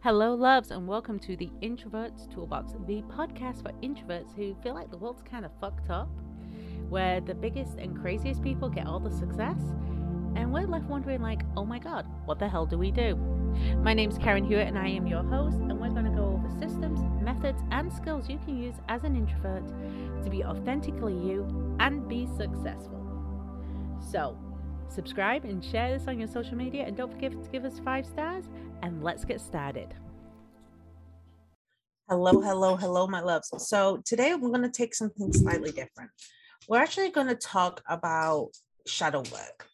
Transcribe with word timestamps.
Hello, 0.00 0.32
loves, 0.32 0.70
and 0.70 0.86
welcome 0.86 1.18
to 1.18 1.36
the 1.36 1.50
Introverts 1.60 2.32
Toolbox, 2.32 2.70
the 2.86 3.02
podcast 3.10 3.64
for 3.64 3.72
introverts 3.82 4.32
who 4.36 4.54
feel 4.62 4.72
like 4.72 4.92
the 4.92 4.96
world's 4.96 5.24
kind 5.24 5.44
of 5.44 5.50
fucked 5.60 5.90
up, 5.90 6.08
where 6.88 7.20
the 7.20 7.34
biggest 7.34 7.78
and 7.78 8.00
craziest 8.00 8.40
people 8.40 8.68
get 8.68 8.86
all 8.86 9.00
the 9.00 9.10
success, 9.10 9.58
and 10.36 10.52
we're 10.52 10.68
left 10.68 10.84
wondering, 10.84 11.20
like, 11.20 11.40
oh 11.56 11.64
my 11.64 11.80
god, 11.80 12.06
what 12.26 12.38
the 12.38 12.48
hell 12.48 12.64
do 12.64 12.78
we 12.78 12.92
do? 12.92 13.16
My 13.82 13.92
name's 13.92 14.18
Karen 14.18 14.44
Hewitt, 14.44 14.68
and 14.68 14.78
I 14.78 14.86
am 14.86 15.08
your 15.08 15.24
host, 15.24 15.56
and 15.56 15.80
we're 15.80 15.90
going 15.90 16.04
to 16.04 16.12
go 16.12 16.26
over 16.26 16.48
systems, 16.60 17.00
methods, 17.20 17.60
and 17.72 17.92
skills 17.92 18.28
you 18.28 18.38
can 18.44 18.56
use 18.56 18.76
as 18.88 19.02
an 19.02 19.16
introvert 19.16 19.66
to 20.22 20.30
be 20.30 20.44
authentically 20.44 21.14
you 21.14 21.76
and 21.80 22.06
be 22.08 22.28
successful. 22.36 23.04
So, 24.00 24.38
subscribe 24.88 25.44
and 25.44 25.64
share 25.64 25.96
this 25.96 26.08
on 26.08 26.18
your 26.18 26.28
social 26.28 26.56
media, 26.56 26.84
and 26.84 26.96
don't 26.96 27.12
forget 27.12 27.32
to 27.32 27.50
give 27.50 27.64
us 27.64 27.78
five 27.78 28.06
stars 28.06 28.44
and 28.82 29.02
let's 29.02 29.24
get 29.24 29.40
started. 29.40 29.94
Hello, 32.08 32.40
hello, 32.40 32.74
hello, 32.76 33.06
my 33.06 33.20
loves. 33.20 33.52
So 33.58 34.02
today 34.04 34.34
we're 34.34 34.48
going 34.48 34.62
to 34.62 34.70
take 34.70 34.94
something 34.94 35.32
slightly 35.32 35.70
different. 35.70 36.10
We're 36.68 36.80
actually 36.80 37.10
going 37.10 37.26
to 37.26 37.34
talk 37.34 37.82
about 37.88 38.50
shadow 38.86 39.18
work 39.30 39.67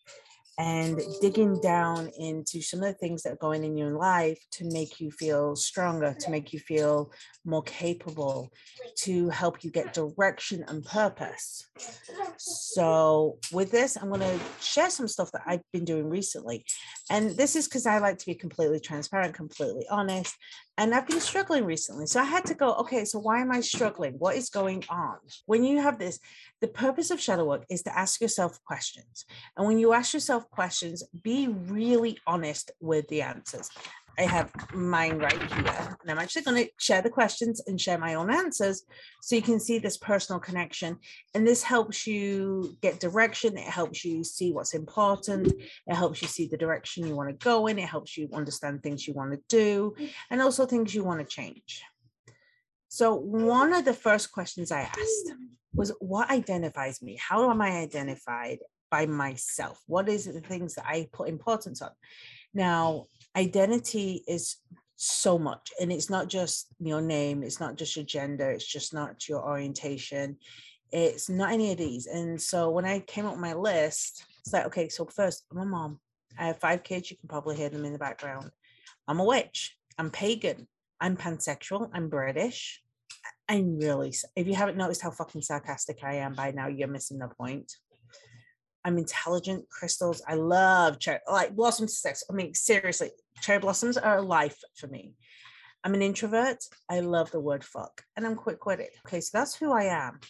and 0.58 1.00
digging 1.20 1.60
down 1.60 2.10
into 2.18 2.62
some 2.62 2.80
of 2.80 2.86
the 2.86 2.95
things 2.95 3.22
that 3.22 3.32
are 3.32 3.36
going 3.36 3.64
in 3.64 3.76
your 3.76 3.98
life 3.98 4.38
to 4.52 4.64
make 4.70 5.00
you 5.00 5.10
feel 5.10 5.56
stronger, 5.56 6.14
to 6.20 6.30
make 6.30 6.52
you 6.52 6.60
feel 6.60 7.10
more 7.45 7.62
capable, 7.62 8.52
to 8.96 9.28
help 9.30 9.64
you 9.64 9.70
get 9.70 9.92
direction 9.92 10.64
and 10.68 10.84
purpose. 10.84 11.66
So, 12.36 13.38
with 13.52 13.70
this, 13.70 13.96
I'm 13.96 14.09
going 14.09 14.20
to 14.20 14.38
share 14.60 14.90
some 14.90 15.09
stuff 15.09 15.32
that 15.32 15.42
I've 15.46 15.62
been 15.72 15.84
doing 15.84 16.09
recently. 16.09 16.64
And 17.10 17.30
this 17.30 17.56
is 17.56 17.66
because 17.66 17.86
I 17.86 17.98
like 17.98 18.18
to 18.18 18.26
be 18.26 18.34
completely 18.34 18.80
transparent, 18.80 19.34
completely 19.34 19.86
honest. 19.90 20.34
And 20.77 20.92
I've 20.92 21.06
been 21.06 21.20
struggling 21.20 21.64
recently. 21.64 22.06
So, 22.06 22.20
I 22.20 22.24
had 22.24 22.45
to 22.46 22.55
go, 22.55 22.74
okay, 22.74 23.05
so 23.05 23.20
why 23.20 23.41
am 23.41 23.52
I 23.52 23.60
struggling? 23.60 24.15
What 24.15 24.35
is 24.35 24.51
going 24.51 24.85
on? 24.88 25.18
When 25.46 25.62
you 25.62 25.80
have 25.80 25.98
this, 25.98 26.18
the 26.60 26.68
purpose 26.68 27.10
of 27.10 27.21
shadow 27.21 27.45
work 27.45 27.65
is 27.71 27.82
to 27.85 27.96
ask 27.96 28.21
yourself 28.21 28.59
questions. 28.65 29.24
And 29.57 29.66
when 29.66 29.79
you 29.79 29.93
ask 29.93 30.13
yourself 30.13 30.51
questions, 30.51 31.04
be 31.23 31.46
really 31.48 32.18
honest 32.26 32.73
with 32.80 33.07
the 33.09 33.23
answers. 33.23 33.71
I 34.18 34.23
have 34.23 34.52
mine 34.73 35.18
right 35.18 35.43
here. 35.52 35.96
And 36.02 36.10
I'm 36.10 36.18
actually 36.18 36.43
going 36.43 36.65
to 36.65 36.70
share 36.79 37.02
the 37.02 37.10
questions 37.10 37.62
and 37.66 37.80
share 37.80 37.98
my 37.98 38.15
own 38.15 38.30
answers 38.30 38.84
so 39.23 39.37
you 39.37 39.43
can 39.43 39.59
see 39.59 39.79
this 39.79 39.96
personal 39.96 40.40
connection. 40.40 40.98
And 41.34 41.46
this 41.46 41.62
helps 41.62 42.07
you 42.07 42.76
get 42.80 43.01
direction. 43.01 43.57
It 43.57 43.68
helps 43.68 44.04
you 44.04 44.23
see 44.23 44.52
what's 44.52 44.74
important. 44.74 45.52
It 45.87 45.95
helps 45.95 46.23
you 46.23 46.29
see 46.29 46.46
the 46.46 46.57
direction 46.57 47.07
you 47.07 47.16
want 47.16 47.30
to 47.30 47.45
go 47.45 47.66
in. 47.66 47.79
It 47.79 47.88
helps 47.88 48.16
you 48.16 48.29
understand 48.32 48.82
things 48.82 49.07
you 49.07 49.15
want 49.15 49.32
to 49.32 49.40
do 49.48 49.95
and 50.30 50.40
also 50.40 50.66
things 50.66 50.95
you 50.95 51.04
want 51.04 51.20
to 51.20 51.26
change. 51.26 51.82
So, 52.88 53.16
one 53.16 53.73
of 53.73 53.85
the 53.85 53.92
first 53.92 54.30
questions 54.30 54.70
I 54.70 54.82
asked 54.82 55.32
was 55.74 55.92
what 55.98 56.30
identifies 56.30 57.02
me? 57.02 57.18
How 57.20 57.51
am 57.51 57.60
I 57.60 57.79
identified 57.79 58.59
by 58.88 59.07
myself? 59.07 59.82
What 59.87 60.09
is 60.09 60.26
the 60.26 60.40
things 60.40 60.74
that 60.74 60.87
I 60.87 61.09
put 61.12 61.29
importance 61.29 61.82
on? 61.82 61.90
Now, 62.54 63.07
identity 63.37 64.22
is 64.28 64.56
so 64.97 65.38
much 65.38 65.72
and 65.81 65.93
it's 65.93 66.09
not 66.09 66.28
just 66.28 66.69
your 66.78 67.03
name 67.03 67.43
it's 67.43 67.59
not 67.59 67.76
just 67.76 67.97
your 67.97 68.04
gender 68.04 68.50
it's 68.50 68.66
just 68.66 68.94
not 68.94 69.28
your 69.28 69.44
orientation 69.44 70.37
it's 70.93 71.28
not 71.28 71.53
any 71.53 71.72
of 71.72 71.78
these 71.78 72.06
and 72.06 72.41
so 72.41 72.71
when 72.71 72.84
i 72.84 73.00
came 73.00 73.26
up 73.26 73.32
with 73.32 73.41
my 73.41 73.54
list 73.54 74.25
it's 74.38 74.53
like 74.53 74.66
okay 74.66 74.88
so 74.88 75.04
first 75.04 75.47
i'm 75.50 75.59
a 75.59 75.65
mom 75.65 75.99
i 76.38 76.47
have 76.47 76.59
five 76.59 76.84
kids 76.84 77.10
you 77.10 77.16
can 77.16 77.28
probably 77.28 77.56
hear 77.56 77.69
them 77.69 77.84
in 77.84 77.93
the 77.93 77.99
background 77.99 78.50
i'm 79.09 79.19
a 79.19 79.25
witch 79.25 79.76
i'm 79.98 80.10
pagan 80.10 80.69
i'm 81.00 81.16
pansexual 81.16 81.91
i'm 81.93 82.09
british 82.09 82.81
i'm 83.48 83.76
really 83.78 84.15
if 84.37 84.47
you 84.47 84.54
haven't 84.54 84.78
noticed 84.78 85.03
how 85.03 85.10
fucking 85.10 85.43
sarcastic 85.43 85.98
i 86.04 86.15
am 86.15 86.34
by 86.34 86.53
now 86.53 86.69
you're 86.69 86.87
missing 86.87 87.19
the 87.19 87.28
point 87.28 87.72
I'm 88.84 88.98
intelligent 88.98 89.69
crystals. 89.70 90.22
I 90.28 90.34
love 90.34 90.98
cherry, 90.98 91.20
like 91.26 91.56
blossoms 91.56 91.94
to 91.94 91.98
sex. 92.00 92.22
I 92.31 92.34
mean, 92.34 92.53
seriously, 92.53 93.12
cherry 93.40 93.58
blossoms 93.58 93.96
are 93.96 94.18
a 94.18 94.22
life 94.22 94.58
for 94.76 94.86
me. 94.86 95.14
I'm 95.84 95.94
an 95.94 96.02
introvert. 96.02 96.64
I 96.88 97.00
love 97.00 97.30
the 97.30 97.40
word 97.40 97.62
fuck 97.62 98.02
and 98.16 98.26
I'm 98.26 98.36
quick 98.36 98.64
witted. 98.64 98.88
Okay, 99.06 99.20
so 99.20 99.38
that's 99.38 99.54
who 99.54 99.72
I 99.72 99.84
am. 99.84 100.20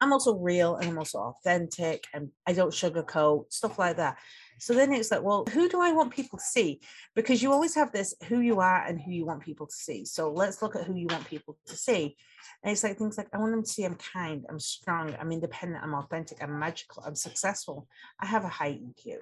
I'm 0.00 0.12
also 0.12 0.34
real 0.34 0.76
and 0.76 0.88
I'm 0.88 0.98
also 0.98 1.18
authentic 1.18 2.06
and 2.14 2.30
I 2.46 2.54
don't 2.54 2.72
sugarcoat, 2.72 3.52
stuff 3.52 3.78
like 3.78 3.98
that. 3.98 4.18
So 4.58 4.72
then 4.72 4.92
it's 4.92 5.10
like, 5.10 5.22
well, 5.22 5.44
who 5.52 5.68
do 5.68 5.80
I 5.80 5.92
want 5.92 6.12
people 6.12 6.38
to 6.38 6.44
see? 6.44 6.80
Because 7.14 7.42
you 7.42 7.52
always 7.52 7.74
have 7.74 7.92
this 7.92 8.14
who 8.28 8.40
you 8.40 8.60
are 8.60 8.84
and 8.84 9.00
who 9.00 9.12
you 9.12 9.26
want 9.26 9.42
people 9.42 9.66
to 9.66 9.74
see. 9.74 10.04
So 10.04 10.32
let's 10.32 10.62
look 10.62 10.74
at 10.74 10.84
who 10.84 10.96
you 10.96 11.06
want 11.08 11.26
people 11.26 11.58
to 11.66 11.76
see. 11.76 12.16
And 12.62 12.72
it's 12.72 12.82
like 12.82 12.96
things 12.96 13.18
like, 13.18 13.28
I 13.32 13.38
want 13.38 13.52
them 13.52 13.62
to 13.62 13.68
see 13.68 13.84
I'm 13.84 13.96
kind, 13.96 14.44
I'm 14.48 14.58
strong, 14.58 15.14
I'm 15.20 15.32
independent, 15.32 15.82
I'm 15.82 15.94
authentic, 15.94 16.42
I'm 16.42 16.58
magical, 16.58 17.02
I'm 17.06 17.14
successful. 17.14 17.86
I 18.18 18.26
have 18.26 18.44
a 18.44 18.48
high 18.48 18.72
EQ. 18.72 19.16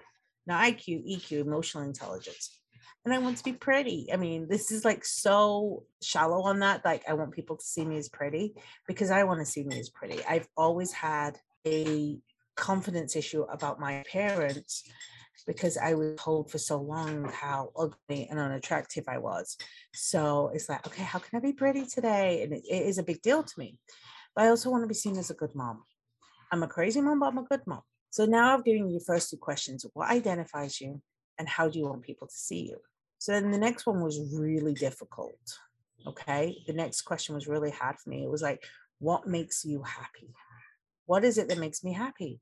Now, 0.46 0.60
IQ, 0.60 1.04
EQ, 1.08 1.40
emotional 1.40 1.84
intelligence. 1.84 2.58
And 3.04 3.14
I 3.14 3.18
want 3.18 3.38
to 3.38 3.44
be 3.44 3.52
pretty. 3.52 4.08
I 4.12 4.16
mean, 4.16 4.48
this 4.48 4.70
is 4.70 4.84
like 4.84 5.04
so 5.04 5.84
shallow 6.02 6.42
on 6.42 6.58
that. 6.60 6.84
Like, 6.84 7.04
I 7.08 7.14
want 7.14 7.32
people 7.32 7.56
to 7.56 7.64
see 7.64 7.84
me 7.84 7.96
as 7.96 8.08
pretty 8.08 8.54
because 8.86 9.10
I 9.10 9.24
want 9.24 9.40
to 9.40 9.46
see 9.46 9.64
me 9.64 9.78
as 9.78 9.88
pretty. 9.88 10.22
I've 10.24 10.48
always 10.56 10.92
had 10.92 11.38
a 11.66 12.18
confidence 12.56 13.16
issue 13.16 13.42
about 13.42 13.80
my 13.80 13.92
appearance 13.92 14.84
because 15.46 15.78
I 15.78 15.94
was 15.94 16.18
told 16.18 16.50
for 16.50 16.58
so 16.58 16.78
long 16.78 17.30
how 17.32 17.70
ugly 17.78 18.28
and 18.28 18.38
unattractive 18.38 19.04
I 19.08 19.18
was. 19.18 19.56
So 19.94 20.50
it's 20.52 20.68
like, 20.68 20.86
okay, 20.86 21.04
how 21.04 21.18
can 21.20 21.38
I 21.38 21.40
be 21.40 21.52
pretty 21.52 21.86
today? 21.86 22.42
And 22.42 22.52
it, 22.52 22.64
it 22.68 22.86
is 22.86 22.98
a 22.98 23.02
big 23.02 23.22
deal 23.22 23.42
to 23.42 23.58
me. 23.58 23.78
But 24.34 24.44
I 24.44 24.48
also 24.48 24.70
want 24.70 24.82
to 24.82 24.88
be 24.88 24.94
seen 24.94 25.16
as 25.16 25.30
a 25.30 25.34
good 25.34 25.54
mom. 25.54 25.84
I'm 26.52 26.62
a 26.62 26.68
crazy 26.68 27.00
mom, 27.00 27.20
but 27.20 27.26
I'm 27.26 27.38
a 27.38 27.44
good 27.44 27.62
mom. 27.66 27.82
So 28.10 28.26
now 28.26 28.54
I've 28.54 28.64
given 28.64 28.90
you 28.90 29.00
first 29.06 29.30
two 29.30 29.36
questions 29.36 29.86
what 29.94 30.10
identifies 30.10 30.80
you 30.80 31.00
and 31.38 31.48
how 31.48 31.68
do 31.68 31.78
you 31.78 31.86
want 31.86 32.02
people 32.02 32.26
to 32.26 32.34
see 32.34 32.68
you? 32.68 32.78
So 33.18 33.32
then 33.32 33.50
the 33.50 33.58
next 33.58 33.86
one 33.86 34.02
was 34.02 34.20
really 34.34 34.74
difficult. 34.74 35.58
Okay. 36.06 36.56
The 36.66 36.72
next 36.72 37.02
question 37.02 37.34
was 37.34 37.48
really 37.48 37.70
hard 37.70 37.96
for 37.98 38.10
me. 38.10 38.22
It 38.22 38.30
was 38.30 38.42
like, 38.42 38.62
what 38.98 39.26
makes 39.26 39.64
you 39.64 39.82
happy? 39.82 40.34
What 41.06 41.24
is 41.24 41.38
it 41.38 41.48
that 41.48 41.58
makes 41.58 41.82
me 41.82 41.92
happy? 41.92 42.40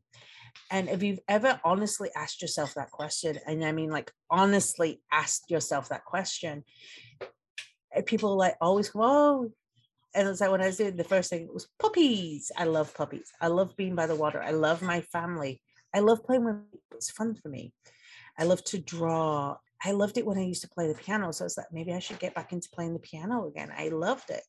And 0.71 0.89
if 0.89 1.03
you've 1.03 1.21
ever 1.29 1.61
honestly 1.65 2.11
asked 2.17 2.43
yourself 2.43 2.75
that 2.75 2.91
question, 2.91 3.39
and 3.47 3.65
I 3.65 3.73
mean 3.73 3.91
like 3.91 4.13
honestly 4.31 5.01
asked 5.13 5.51
yourself 5.51 5.89
that 5.91 6.05
question, 6.05 6.65
eh, 7.93 8.03
people 8.05 8.37
like 8.37 8.57
always 8.61 8.91
go, 8.91 9.01
oh, 9.03 9.53
and 10.15 10.29
it's 10.29 10.41
like 10.41 10.51
when 10.51 10.63
I 10.63 10.67
was 10.67 10.79
doing 10.79 10.97
the 10.97 11.05
first 11.05 11.31
thing, 11.31 11.43
it 11.43 11.55
was 11.55 11.69
puppies. 11.79 12.51
I 12.57 12.65
love 12.65 12.95
puppies. 12.95 13.31
I 13.41 13.49
love 13.49 13.77
being 13.77 13.95
by 13.95 14.07
the 14.07 14.15
water. 14.15 14.43
I 14.43 14.51
love 14.51 14.81
my 14.81 15.03
family. 15.03 15.61
I 15.95 16.01
love 16.01 16.25
playing 16.25 16.45
with 16.45 16.57
it's 16.93 17.11
fun 17.11 17.35
for 17.35 17.49
me. 17.51 17.73
I 18.39 18.45
love 18.45 18.63
to 18.65 18.79
draw. 18.79 19.57
I 19.85 19.93
loved 19.93 20.19
it 20.19 20.27
when 20.27 20.39
I 20.39 20.45
used 20.45 20.63
to 20.63 20.69
play 20.69 20.89
the 20.89 20.99
piano. 20.99 21.33
So 21.33 21.45
I 21.45 21.47
was 21.47 21.57
like 21.57 21.67
maybe 21.73 21.93
I 21.93 21.99
should 21.99 22.19
get 22.19 22.35
back 22.35 22.53
into 22.53 22.69
playing 22.73 22.95
the 22.95 23.01
piano 23.01 23.47
again. 23.47 23.71
I 23.77 23.89
loved 23.89 24.31
it. 24.31 24.43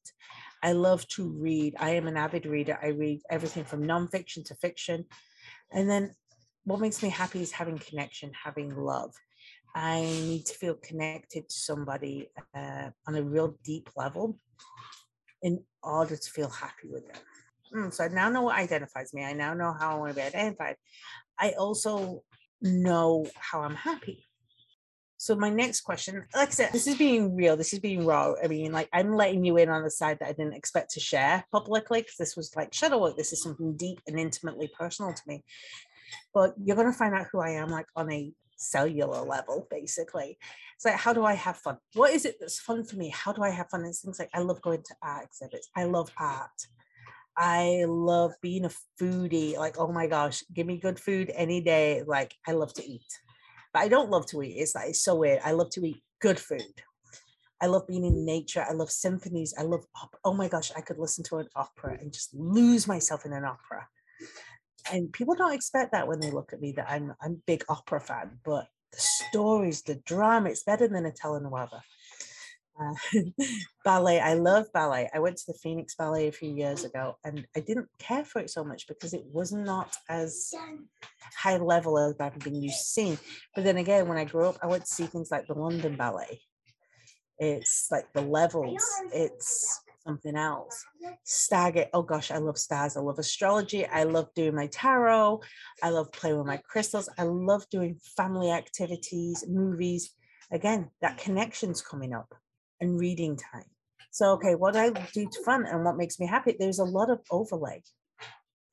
I 0.64 0.72
love 0.72 1.08
to 1.10 1.30
read. 1.30 1.76
I 1.80 1.92
am 1.92 2.08
an 2.08 2.18
avid 2.18 2.46
reader. 2.46 2.80
I 2.82 2.88
read 2.88 3.22
everything 3.30 3.64
from 3.64 3.84
nonfiction 3.84 4.44
to 4.46 4.56
fiction. 4.56 5.06
And 5.72 5.90
then 5.90 6.16
what 6.64 6.80
makes 6.80 7.04
me 7.04 7.10
happy 7.10 7.42
is 7.42 7.52
having 7.52 7.78
connection, 7.78 8.32
having 8.44 8.76
love. 8.76 9.14
I 9.76 10.02
need 10.02 10.46
to 10.48 10.54
feel 10.54 10.76
connected 10.76 11.50
to 11.50 11.56
somebody 11.56 12.30
uh, 12.56 12.90
on 13.08 13.16
a 13.16 13.22
real 13.22 13.58
deep 13.64 13.90
level 13.96 14.40
in 15.44 15.64
order 15.84 16.16
to 16.16 16.30
feel 16.32 16.50
happy 16.50 16.90
with 16.90 17.08
them. 17.08 17.22
Mm, 17.76 17.94
so 17.94 18.06
I 18.06 18.08
now 18.08 18.30
know 18.30 18.44
what 18.44 18.58
identifies 18.58 19.14
me. 19.14 19.24
I 19.24 19.34
now 19.34 19.54
know 19.54 19.74
how 19.78 19.92
I 19.92 20.00
want 20.00 20.12
to 20.12 20.16
be 20.16 20.26
identified. 20.26 20.78
I 21.40 21.52
also 21.52 22.24
know 22.62 23.28
how 23.36 23.62
I'm 23.62 23.76
happy. 23.76 24.26
So 25.20 25.36
my 25.36 25.50
next 25.50 25.82
question, 25.82 26.24
like 26.36 26.50
I 26.50 26.52
said, 26.52 26.72
this 26.72 26.86
is 26.86 26.96
being 26.96 27.36
real. 27.36 27.58
This 27.58 27.74
is 27.74 27.80
being 27.80 28.06
raw. 28.06 28.36
I 28.42 28.48
mean, 28.48 28.72
like 28.72 28.88
I'm 28.94 29.16
letting 29.16 29.44
you 29.44 29.58
in 29.58 29.68
on 29.68 29.84
the 29.84 29.90
side 29.90 30.18
that 30.20 30.30
I 30.30 30.34
didn't 30.34 30.54
expect 30.54 30.92
to 30.92 31.00
share 31.00 31.44
publicly 31.52 32.02
because 32.02 32.18
this 32.18 32.36
was 32.36 32.56
like 32.56 32.74
shadow 32.74 33.02
work. 33.02 33.18
This 33.18 33.34
is 33.34 33.42
something 33.42 33.76
deep 33.76 34.00
and 34.08 34.20
intimately 34.20 34.70
personal 34.78 35.14
to 35.14 35.22
me. 35.26 35.44
But 36.34 36.54
you're 36.64 36.76
going 36.76 36.92
to 36.92 36.98
find 36.98 37.16
out 37.16 37.28
who 37.32 37.40
I 37.40 37.50
am, 37.52 37.70
like 37.70 37.88
on 37.96 38.12
a 38.12 38.32
cellular 38.58 39.22
level, 39.22 39.68
basically. 39.72 40.38
It's 40.76 40.86
like, 40.86 40.96
how 40.96 41.14
do 41.14 41.26
I 41.26 41.34
have 41.34 41.58
fun? 41.58 41.78
What 41.94 42.14
is 42.14 42.26
it 42.26 42.36
that's 42.40 42.60
fun 42.60 42.84
for 42.84 42.96
me? 42.96 43.10
How 43.10 43.34
do 43.34 43.42
I 43.42 43.50
have 43.50 43.70
fun? 43.70 43.86
It's 43.86 44.02
things 44.02 44.20
like 44.20 44.30
I 44.36 44.40
love 44.40 44.62
going 44.62 44.84
to 44.84 44.96
art 45.02 45.26
exhibits. 45.26 45.70
I 45.76 45.86
love 45.86 46.12
art. 46.20 46.68
I 47.38 47.86
love 47.88 48.34
being 48.42 48.66
a 48.66 48.72
foodie. 49.00 49.58
Like, 49.58 49.80
oh 49.80 49.92
my 49.92 50.08
gosh, 50.08 50.44
give 50.54 50.66
me 50.66 50.78
good 50.78 51.00
food 51.00 51.32
any 51.36 51.62
day. 51.62 52.04
Like, 52.06 52.34
I 52.48 52.54
love 52.54 52.74
to 52.74 52.84
eat 52.86 53.04
but 53.78 53.84
I 53.84 53.88
don't 53.88 54.10
love 54.10 54.26
to 54.28 54.42
eat. 54.42 54.56
It's 54.58 54.76
like 54.76 54.90
it's 54.90 55.02
so 55.02 55.16
weird. 55.16 55.40
I 55.44 55.52
love 55.52 55.70
to 55.72 55.86
eat 55.86 56.02
good 56.20 56.40
food. 56.40 56.62
I 57.62 57.68
love 57.68 57.88
being 57.88 58.04
in 58.06 58.26
nature. 58.26 58.66
I 58.68 58.74
love 58.74 58.92
symphonies. 58.92 59.54
I 59.58 59.64
love. 59.64 59.86
Oh 60.24 60.34
my 60.34 60.48
gosh, 60.48 60.72
I 60.76 60.82
could 60.82 61.00
listen 61.00 61.24
to 61.26 61.38
an 61.38 61.48
opera 61.56 61.98
and 62.00 62.14
just 62.14 62.34
lose 62.34 62.88
myself 62.88 63.26
in 63.26 63.34
an 63.34 63.46
opera. 63.46 63.88
And 64.92 65.12
people 65.12 65.36
don't 65.36 65.54
expect 65.54 65.92
that 65.92 66.08
when 66.08 66.20
they 66.20 66.32
look 66.32 66.54
at 66.54 66.62
me 66.62 66.72
that 66.74 66.90
I'm 66.90 67.14
I'm 67.22 67.42
big 67.46 67.64
opera 67.70 68.00
fan, 68.00 68.40
but 68.44 68.68
the 68.92 69.00
stories, 69.00 69.82
the 69.82 69.96
drama, 69.96 70.50
it's 70.50 70.64
better 70.64 70.88
than 70.88 71.06
a 71.06 71.12
telenovela. 71.12 71.82
Uh, 72.80 72.94
ballet, 73.86 74.20
I 74.20 74.34
love 74.34 74.66
ballet. 74.74 75.10
I 75.14 75.20
went 75.20 75.38
to 75.38 75.44
the 75.48 75.58
Phoenix 75.58 75.96
Ballet 75.96 76.28
a 76.28 76.32
few 76.32 76.54
years 76.54 76.84
ago 76.84 77.16
and 77.24 77.46
I 77.56 77.62
didn't 77.62 77.88
care 77.98 78.24
for 78.24 78.40
it 78.40 78.50
so 78.50 78.64
much 78.64 78.88
because 78.88 79.14
it 79.14 79.24
was 79.32 79.52
not 79.52 79.96
as 80.10 80.54
high 81.38 81.58
level 81.58 81.98
as 81.98 82.16
I've 82.20 82.38
been 82.40 82.62
used 82.62 82.78
to 82.78 82.84
seeing. 82.84 83.20
But 83.56 83.64
then 83.64 83.78
again, 83.78 84.08
when 84.08 84.18
I 84.18 84.26
grew 84.26 84.46
up, 84.46 84.58
I 84.62 84.68
went 84.68 84.86
to 84.86 84.94
see 84.94 85.06
things 85.06 85.32
like 85.32 85.48
the 85.48 85.56
London 85.56 85.96
Ballet. 85.96 86.42
It's 87.40 87.88
like 87.92 88.12
the 88.14 88.22
levels, 88.22 88.84
it's 89.14 89.82
something 90.04 90.36
else. 90.36 90.84
Stargate, 91.26 91.90
oh 91.94 92.02
gosh, 92.02 92.32
I 92.32 92.38
love 92.38 92.58
stars. 92.58 92.98
I 92.98 93.02
love 93.02 93.20
astrology. 93.20 93.86
I 93.86 94.04
love 94.04 94.34
doing 94.36 94.56
my 94.56 94.68
tarot. 94.68 95.42
I 95.84 95.90
love 95.90 96.12
playing 96.12 96.38
with 96.38 96.48
my 96.48 96.58
crystals. 96.58 97.10
I 97.18 97.24
love 97.24 97.66
doing 97.70 98.00
family 98.16 98.50
activities, 98.50 99.46
movies. 99.48 100.14
Again, 100.52 100.90
that 101.02 101.20
connection's 101.20 101.82
coming 101.82 102.14
up 102.14 102.34
and 102.80 103.00
reading 103.00 103.38
time. 103.38 103.66
So, 104.12 104.32
okay, 104.34 104.56
what 104.56 104.76
I 104.76 104.90
do 104.90 105.28
to 105.28 105.44
fun 105.44 105.66
and 105.66 105.84
what 105.84 105.98
makes 105.98 106.20
me 106.20 106.28
happy, 106.28 106.56
there's 106.58 106.80
a 106.80 106.84
lot 106.84 107.10
of 107.10 107.20
overlay. 107.30 107.84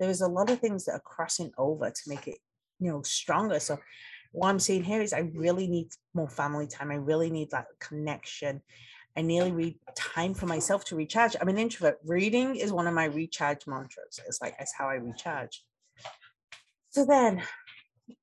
There's 0.00 0.22
a 0.22 0.28
lot 0.28 0.50
of 0.50 0.58
things 0.60 0.84
that 0.84 0.92
are 0.92 1.00
crossing 1.00 1.52
over 1.58 1.90
to 1.90 2.00
make 2.06 2.26
it, 2.26 2.38
you 2.80 2.90
know, 2.90 3.02
stronger. 3.02 3.60
So, 3.60 3.78
what 4.32 4.48
I'm 4.48 4.58
saying 4.58 4.84
here 4.84 5.00
is 5.00 5.12
I 5.12 5.30
really 5.34 5.68
need 5.68 5.90
more 6.12 6.28
family 6.28 6.66
time. 6.66 6.90
I 6.90 6.96
really 6.96 7.30
need 7.30 7.50
that 7.50 7.66
connection. 7.78 8.62
I 9.16 9.22
nearly 9.22 9.52
need 9.52 9.78
time 9.94 10.34
for 10.34 10.46
myself 10.46 10.84
to 10.86 10.96
recharge. 10.96 11.36
I'm 11.40 11.48
an 11.48 11.58
introvert. 11.58 11.98
Reading 12.04 12.56
is 12.56 12.72
one 12.72 12.88
of 12.88 12.94
my 12.94 13.04
recharge 13.04 13.66
mantras. 13.66 14.18
It's 14.26 14.42
like 14.42 14.56
it's 14.58 14.74
how 14.76 14.88
I 14.88 14.94
recharge. 14.94 15.62
So 16.90 17.04
then, 17.04 17.42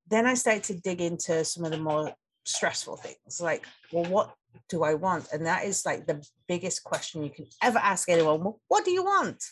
then 0.10 0.26
I 0.26 0.34
started 0.34 0.64
to 0.64 0.80
dig 0.80 1.00
into 1.00 1.46
some 1.46 1.64
of 1.64 1.72
the 1.72 1.78
more 1.78 2.14
stressful 2.52 2.98
things, 2.98 3.42
like, 3.42 3.66
well, 3.92 4.06
what 4.06 4.34
do 4.70 4.84
I 4.84 4.94
want? 4.94 5.28
And 5.32 5.46
that 5.46 5.66
is 5.66 5.86
like 5.86 6.08
the 6.08 6.26
biggest 6.48 6.84
question 6.84 7.24
you 7.24 7.30
can 7.30 7.46
ever 7.62 7.80
ask 7.80 8.10
anyone. 8.10 8.44
Well, 8.44 8.60
what 8.68 8.86
do 8.86 8.92
you 8.92 9.04
want? 9.04 9.44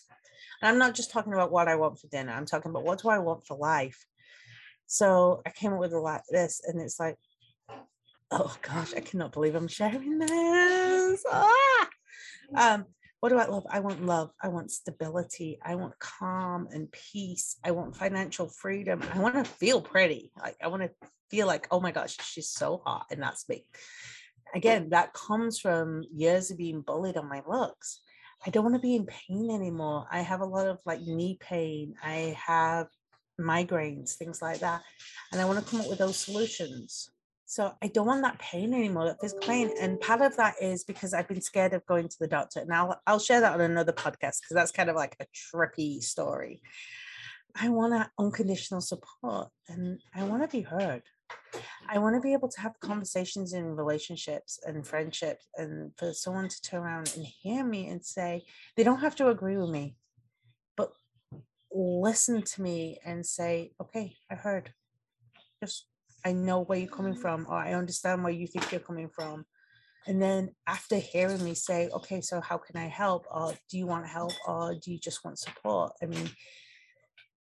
And 0.62 0.70
I'm 0.70 0.78
not 0.78 0.96
just 0.96 1.12
talking 1.12 1.34
about 1.34 1.52
what 1.52 1.68
I 1.68 1.76
want 1.76 2.00
for 2.00 2.08
dinner. 2.08 2.34
I'm 2.34 2.46
talking 2.46 2.72
about 2.72 2.84
what 2.84 3.02
do 3.02 3.10
I 3.10 3.20
want 3.20 3.46
for 3.46 3.58
life. 3.58 4.06
So 4.88 5.42
I 5.46 5.52
came 5.52 5.74
up 5.74 5.80
with 5.80 5.94
a 5.94 6.00
lot 6.00 6.24
this, 6.30 6.62
and 6.68 6.82
it's 6.82 7.00
like, 7.00 7.18
oh 8.32 8.56
gosh, 8.62 8.94
I 8.96 9.00
cannot 9.00 9.32
believe 9.32 9.56
I'm 9.56 9.68
sharing 9.68 10.20
this. 10.20 11.24
Ah! 11.32 11.90
Um, 12.56 12.86
what 13.20 13.30
do 13.30 13.38
I 13.38 13.46
love? 13.46 13.66
I 13.70 13.82
want 13.82 14.06
love. 14.06 14.32
I 14.42 14.48
want 14.48 14.72
stability. 14.72 15.60
I 15.62 15.76
want 15.76 16.00
calm 16.00 16.68
and 16.72 16.92
peace. 16.92 17.58
I 17.64 17.72
want 17.72 17.96
financial 17.96 18.48
freedom. 18.48 19.02
I 19.14 19.20
want 19.20 19.36
to 19.36 19.44
feel 19.44 19.82
pretty. 19.82 20.32
Like 20.42 20.56
I 20.62 20.68
want 20.68 20.84
to 20.84 20.92
feel 21.30 21.48
like, 21.48 21.68
oh 21.72 21.80
my 21.80 21.92
gosh, 21.92 22.18
she's 22.22 22.50
so 22.50 22.82
hot, 22.86 23.06
and 23.12 23.22
that's 23.22 23.48
me 23.50 23.66
again, 24.54 24.90
that 24.90 25.14
comes 25.14 25.60
from 25.60 26.04
years 26.14 26.52
of 26.52 26.58
being 26.58 26.82
bullied 26.82 27.18
on 27.18 27.30
my 27.30 27.42
looks. 27.48 28.02
I 28.46 28.50
don't 28.50 28.64
want 28.64 28.76
to 28.76 28.82
be 28.82 28.96
in 28.96 29.06
pain 29.06 29.52
anymore. 29.52 30.06
I 30.10 30.22
have 30.22 30.42
a 30.42 30.46
lot 30.46 30.68
of 30.68 30.80
like 30.86 31.02
knee 31.02 31.38
pain. 31.40 31.96
I 32.04 32.38
have 32.46 32.88
migraines, 33.40 34.14
things 34.14 34.42
like 34.42 34.60
that. 34.60 34.82
And 35.32 35.42
I 35.42 35.46
want 35.46 35.60
to 35.60 35.70
come 35.70 35.82
up 35.82 35.90
with 35.90 36.00
those 36.00 36.18
solutions. 36.18 37.10
So 37.46 37.74
I 37.82 37.88
don't 37.88 38.06
want 38.06 38.22
that 38.22 38.40
pain 38.40 38.74
anymore, 38.74 39.06
that 39.06 39.20
physical 39.20 39.48
pain. 39.48 39.72
And 39.82 40.00
part 40.00 40.22
of 40.22 40.38
that 40.38 40.56
is 40.62 40.84
because 40.84 41.14
I've 41.14 41.28
been 41.28 41.42
scared 41.42 41.74
of 41.74 41.86
going 41.86 42.08
to 42.08 42.18
the 42.20 42.28
doctor. 42.28 42.64
Now 42.66 42.98
I'll 43.08 43.20
share 43.20 43.42
that 43.42 43.54
on 43.54 43.62
another 43.62 43.92
podcast 43.92 44.42
because 44.42 44.54
that's 44.54 44.72
kind 44.72 44.90
of 44.90 44.96
like 44.96 45.16
a 45.20 45.26
trippy 45.36 46.02
story. 46.02 46.62
I 47.60 47.70
want 47.70 47.94
that 47.94 48.12
unconditional 48.20 48.82
support 48.82 49.50
and 49.68 50.00
I 50.14 50.24
want 50.24 50.44
to 50.44 50.48
be 50.48 50.62
heard. 50.62 51.02
I 51.92 51.98
want 51.98 52.16
to 52.16 52.22
be 52.22 52.34
able 52.34 52.50
to 52.50 52.62
have 52.62 52.80
conversations 52.80 53.54
in 53.54 53.76
relationships 53.76 54.60
and 54.64 54.86
friendships 54.86 55.48
and 55.58 55.92
for 55.98 56.14
someone 56.14 56.48
to 56.48 56.62
turn 56.62 56.84
around 56.84 57.12
and 57.16 57.26
hear 57.26 57.64
me 57.64 57.88
and 57.88 58.06
say, 58.06 58.44
they 58.78 58.84
don't 58.84 59.00
have 59.00 59.16
to 59.16 59.30
agree 59.30 59.58
with 59.58 59.72
me, 59.72 59.96
but 60.78 60.92
listen 61.72 62.44
to 62.44 62.62
me 62.62 63.00
and 63.04 63.26
say, 63.26 63.72
okay, 63.82 64.16
I 64.32 64.36
heard. 64.36 64.72
Just, 65.64 65.88
I 66.24 66.32
know 66.32 66.62
where 66.62 66.78
you're 66.78 66.88
coming 66.88 67.14
mm-hmm. 67.14 67.22
from, 67.22 67.48
or 67.50 67.56
I 67.56 67.74
understand 67.74 68.24
where 68.24 68.34
you 68.34 68.46
think 68.46 68.72
you're 68.72 68.82
coming 68.82 69.10
from. 69.10 69.46
And 70.06 70.22
then 70.22 70.52
after 70.68 70.96
hearing 70.96 71.44
me 71.44 71.56
say, 71.56 71.90
okay, 71.90 72.22
so 72.22 72.40
how 72.40 72.60
can 72.60 72.78
I 72.78 72.88
help? 72.88 73.26
Or 73.32 73.54
do 73.70 73.78
you 73.78 73.88
want 73.88 74.08
help? 74.08 74.34
Or 74.48 74.76
do 74.76 74.92
you 74.92 75.00
just 75.00 75.26
want 75.26 75.40
support? 75.40 75.94
I 76.04 76.06
mean, 76.06 76.30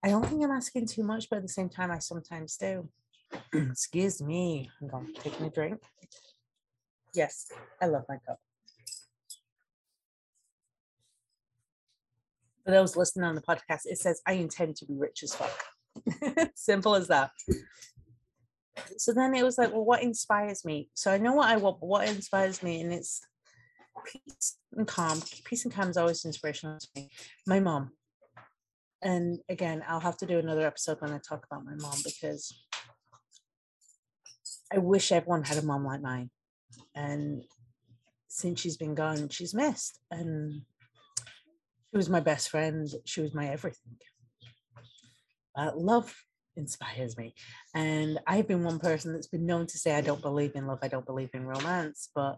I 0.03 0.09
don't 0.09 0.25
think 0.25 0.43
I'm 0.43 0.51
asking 0.51 0.87
too 0.87 1.03
much, 1.03 1.29
but 1.29 1.37
at 1.37 1.43
the 1.43 1.49
same 1.49 1.69
time, 1.69 1.91
I 1.91 1.99
sometimes 1.99 2.57
do. 2.57 2.89
Excuse 3.53 4.21
me. 4.21 4.69
I'm 4.81 4.87
going 4.87 5.13
to 5.13 5.21
take 5.21 5.39
my 5.39 5.49
drink. 5.49 5.79
Yes, 7.13 7.51
I 7.81 7.85
love 7.85 8.03
my 8.09 8.17
cup. 8.27 8.39
For 12.65 12.71
those 12.71 12.95
listening 12.95 13.25
on 13.25 13.35
the 13.35 13.41
podcast, 13.41 13.81
it 13.85 13.99
says, 13.99 14.21
I 14.25 14.33
intend 14.33 14.77
to 14.77 14.85
be 14.85 14.95
rich 14.95 15.21
as 15.23 15.35
fuck. 15.35 15.63
Simple 16.55 16.95
as 16.95 17.07
that. 17.09 17.31
So 18.97 19.13
then 19.13 19.35
it 19.35 19.43
was 19.43 19.57
like, 19.57 19.71
well, 19.71 19.85
what 19.85 20.01
inspires 20.01 20.65
me? 20.65 20.89
So 20.93 21.11
I 21.11 21.17
know 21.17 21.33
what 21.33 21.49
I 21.49 21.57
want, 21.57 21.77
what 21.81 22.07
inspires 22.07 22.63
me? 22.63 22.81
And 22.81 22.93
it's 22.93 23.21
peace 24.05 24.57
and 24.75 24.87
calm. 24.87 25.21
Peace 25.43 25.65
and 25.65 25.73
calm 25.73 25.89
is 25.89 25.97
always 25.97 26.25
inspirational 26.25 26.79
to 26.79 26.87
me. 26.95 27.09
My 27.45 27.59
mom. 27.59 27.91
And 29.01 29.39
again, 29.49 29.83
I'll 29.87 29.99
have 29.99 30.17
to 30.17 30.25
do 30.25 30.39
another 30.39 30.65
episode 30.65 31.01
when 31.01 31.11
I 31.11 31.19
talk 31.19 31.45
about 31.45 31.65
my 31.65 31.75
mom 31.75 31.97
because 32.03 32.65
I 34.73 34.79
wish 34.79 35.11
everyone 35.11 35.43
had 35.43 35.57
a 35.57 35.65
mom 35.65 35.85
like 35.85 36.01
mine. 36.01 36.31
And 36.95 37.43
since 38.27 38.59
she's 38.59 38.77
been 38.77 38.95
gone, 38.95 39.29
she's 39.29 39.53
missed. 39.53 39.99
And 40.09 40.63
she 41.91 41.97
was 41.97 42.09
my 42.09 42.19
best 42.19 42.49
friend. 42.49 42.87
She 43.05 43.21
was 43.21 43.35
my 43.35 43.47
everything. 43.47 43.97
Uh, 45.55 45.71
love 45.75 46.15
inspires 46.55 47.17
me. 47.17 47.35
And 47.75 48.19
I've 48.25 48.47
been 48.47 48.63
one 48.63 48.79
person 48.79 49.13
that's 49.13 49.27
been 49.27 49.45
known 49.45 49.67
to 49.67 49.77
say, 49.77 49.95
I 49.95 50.01
don't 50.01 50.21
believe 50.21 50.55
in 50.55 50.65
love, 50.65 50.79
I 50.81 50.87
don't 50.87 51.05
believe 51.05 51.29
in 51.33 51.45
romance, 51.45 52.09
but 52.15 52.37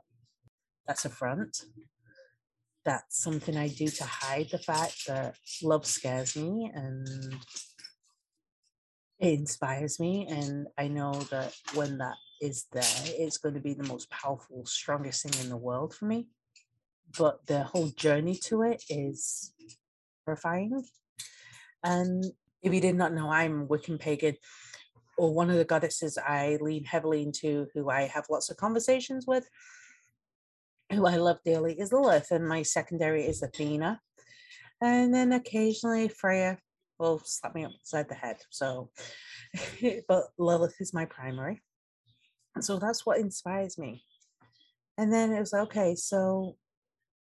that's 0.85 1.05
a 1.05 1.09
front. 1.09 1.57
That's 2.83 3.23
something 3.23 3.57
I 3.57 3.69
do 3.69 3.87
to 3.87 4.03
hide 4.03 4.49
the 4.51 4.59
fact 4.59 5.07
that 5.07 5.35
love 5.63 5.85
scares 5.85 6.35
me 6.35 6.69
and 6.73 7.07
it 9.19 9.39
inspires 9.39 9.99
me. 9.99 10.27
And 10.29 10.67
I 10.77 10.87
know 10.87 11.13
that 11.31 11.55
when 11.73 11.97
that 11.97 12.15
is 12.41 12.65
there, 12.71 12.83
it's 13.05 13.37
going 13.37 13.55
to 13.55 13.61
be 13.61 13.73
the 13.73 13.87
most 13.87 14.09
powerful, 14.09 14.65
strongest 14.65 15.23
thing 15.23 15.43
in 15.43 15.49
the 15.49 15.57
world 15.57 15.93
for 15.93 16.05
me. 16.05 16.27
But 17.17 17.45
the 17.47 17.63
whole 17.63 17.89
journey 17.89 18.35
to 18.45 18.63
it 18.63 18.83
is 18.89 19.53
terrifying. 20.25 20.83
And 21.83 22.25
if 22.61 22.73
you 22.73 22.81
did 22.81 22.95
not 22.95 23.13
know, 23.13 23.29
I'm 23.29 23.67
Wiccan 23.67 23.99
pagan, 23.99 24.35
or 25.17 25.33
one 25.33 25.49
of 25.49 25.57
the 25.57 25.65
goddesses 25.65 26.17
I 26.17 26.57
lean 26.59 26.83
heavily 26.83 27.21
into, 27.21 27.67
who 27.73 27.89
I 27.89 28.03
have 28.03 28.25
lots 28.29 28.49
of 28.49 28.57
conversations 28.57 29.25
with, 29.27 29.47
who 30.91 31.05
I 31.05 31.15
love 31.17 31.37
dearly, 31.45 31.79
is 31.79 31.93
Lilith, 31.93 32.31
and 32.31 32.47
my 32.47 32.63
secondary 32.63 33.25
is 33.25 33.41
Athena. 33.41 34.01
And 34.81 35.13
then 35.13 35.31
occasionally 35.31 36.09
Freya 36.09 36.57
will 36.99 37.21
slap 37.23 37.55
me 37.55 37.65
upside 37.65 38.09
the 38.09 38.15
head. 38.15 38.37
So, 38.49 38.89
but 40.07 40.25
Lilith 40.37 40.75
is 40.79 40.93
my 40.93 41.05
primary 41.05 41.61
so 42.63 42.77
that's 42.77 43.05
what 43.05 43.19
inspires 43.19 43.77
me. 43.77 44.03
And 44.97 45.11
then 45.11 45.31
it 45.33 45.39
was 45.39 45.53
like, 45.53 45.63
okay 45.63 45.95
so 45.95 46.55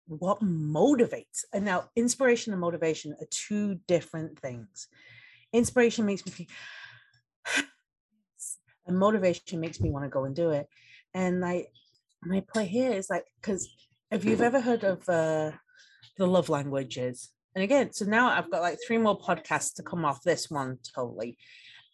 what 0.07 0.43
motivates 0.43 1.45
and 1.53 1.65
now 1.65 1.85
inspiration 1.95 2.53
and 2.53 2.61
motivation 2.61 3.13
are 3.21 3.27
two 3.31 3.79
different 3.87 4.39
things. 4.39 4.89
Inspiration 5.53 6.05
makes 6.05 6.27
me 6.27 6.33
feel 6.33 6.47
and 8.87 8.99
motivation 8.99 9.61
makes 9.61 9.81
me 9.81 9.91
want 9.91 10.05
to 10.05 10.11
go 10.11 10.25
and 10.25 10.35
do 10.35 10.51
it. 10.51 10.69
And 11.15 11.45
I 11.45 11.67
my 12.23 12.43
play 12.53 12.67
here 12.67 12.93
is 12.93 13.09
like 13.09 13.25
because 13.41 13.69
if 14.11 14.25
you've 14.25 14.43
ever 14.43 14.61
heard 14.61 14.85
of 14.85 15.09
uh 15.09 15.53
the 16.19 16.27
love 16.27 16.49
languages 16.49 17.31
and 17.55 17.65
again 17.65 17.93
so 17.93 18.05
now 18.05 18.29
i've 18.29 18.51
got 18.51 18.61
like 18.61 18.79
three 18.87 18.99
more 18.99 19.19
podcasts 19.19 19.75
to 19.75 19.83
come 19.83 20.05
off 20.05 20.23
this 20.23 20.51
one 20.51 20.79
totally 20.95 21.39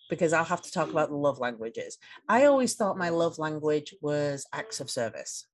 because 0.08 0.32
I'll 0.32 0.44
have 0.44 0.62
to 0.62 0.70
talk 0.70 0.90
about 0.90 1.08
the 1.08 1.16
love 1.16 1.38
languages. 1.38 1.98
I 2.28 2.42
mm. 2.42 2.50
always 2.50 2.74
thought 2.74 2.98
my 2.98 3.08
love 3.08 3.38
language 3.38 3.94
was 4.00 4.46
acts 4.52 4.80
of 4.80 4.90
service 4.90 5.46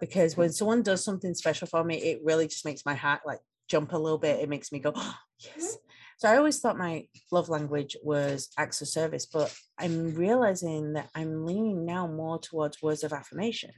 because 0.00 0.36
when 0.36 0.50
someone 0.50 0.82
does 0.82 1.04
something 1.04 1.32
special 1.32 1.68
for 1.68 1.84
me, 1.84 1.96
it 1.96 2.20
really 2.24 2.48
just 2.48 2.64
makes 2.64 2.84
my 2.84 2.94
heart 2.94 3.20
like 3.24 3.38
jump 3.68 3.92
a 3.92 3.98
little 3.98 4.18
bit. 4.18 4.40
It 4.40 4.48
makes 4.48 4.72
me 4.72 4.80
go, 4.80 4.92
oh, 4.94 5.00
mm-hmm. 5.00 5.60
yes. 5.60 5.78
So 6.18 6.28
I 6.28 6.36
always 6.36 6.60
thought 6.60 6.76
my 6.76 7.06
love 7.30 7.48
language 7.48 7.96
was 8.02 8.48
acts 8.58 8.80
of 8.80 8.88
service, 8.88 9.26
but 9.26 9.54
I'm 9.78 10.14
realizing 10.14 10.94
that 10.94 11.08
I'm 11.14 11.46
leaning 11.46 11.84
now 11.84 12.06
more 12.06 12.38
towards 12.38 12.82
words 12.82 13.02
of 13.02 13.12
affirmation. 13.12 13.70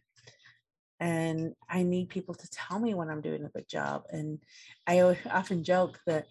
And 1.00 1.54
I 1.68 1.82
need 1.82 2.08
people 2.08 2.34
to 2.34 2.50
tell 2.50 2.78
me 2.78 2.94
when 2.94 3.10
I'm 3.10 3.20
doing 3.20 3.44
a 3.44 3.48
good 3.48 3.68
job. 3.68 4.04
And 4.10 4.38
I 4.86 5.00
often 5.30 5.64
joke 5.64 6.00
that 6.06 6.26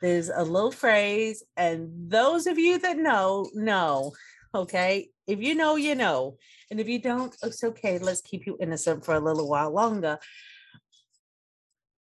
there's 0.00 0.28
a 0.28 0.42
little 0.42 0.72
phrase, 0.72 1.42
and 1.56 2.10
those 2.10 2.46
of 2.46 2.58
you 2.58 2.78
that 2.78 2.98
know, 2.98 3.48
know 3.54 4.12
Okay. 4.54 5.10
If 5.26 5.40
you 5.40 5.54
know, 5.54 5.76
you 5.76 5.94
know. 5.94 6.36
And 6.70 6.80
if 6.80 6.88
you 6.88 7.00
don't, 7.00 7.34
it's 7.42 7.62
okay. 7.64 7.98
Let's 7.98 8.20
keep 8.20 8.46
you 8.46 8.56
innocent 8.60 9.04
for 9.04 9.14
a 9.14 9.20
little 9.20 9.48
while 9.48 9.70
longer. 9.70 10.18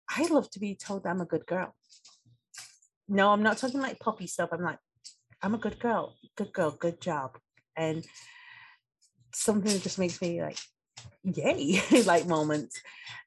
I 0.09 0.27
love 0.27 0.51
to 0.51 0.61
be 0.61 0.75
told 0.75 1.07
I'm 1.07 1.21
a 1.21 1.27
good 1.27 1.47
girl. 1.47 1.75
No, 3.09 3.33
I'm 3.33 3.43
not 3.43 3.59
talking 3.59 3.81
like 3.81 3.99
poppy 3.99 4.27
stuff. 4.27 4.51
I'm 4.53 4.63
like, 4.63 4.79
I'm 5.43 5.55
a 5.55 5.59
good 5.59 5.79
girl, 5.79 6.15
good 6.37 6.53
girl, 6.53 6.71
good 6.71 7.01
job. 7.01 7.39
And 7.77 8.05
something 9.35 9.81
just 9.81 9.99
makes 9.99 10.21
me 10.23 10.41
like, 10.43 10.59
yay, 11.23 11.81
like 12.07 12.27
moments. 12.27 12.81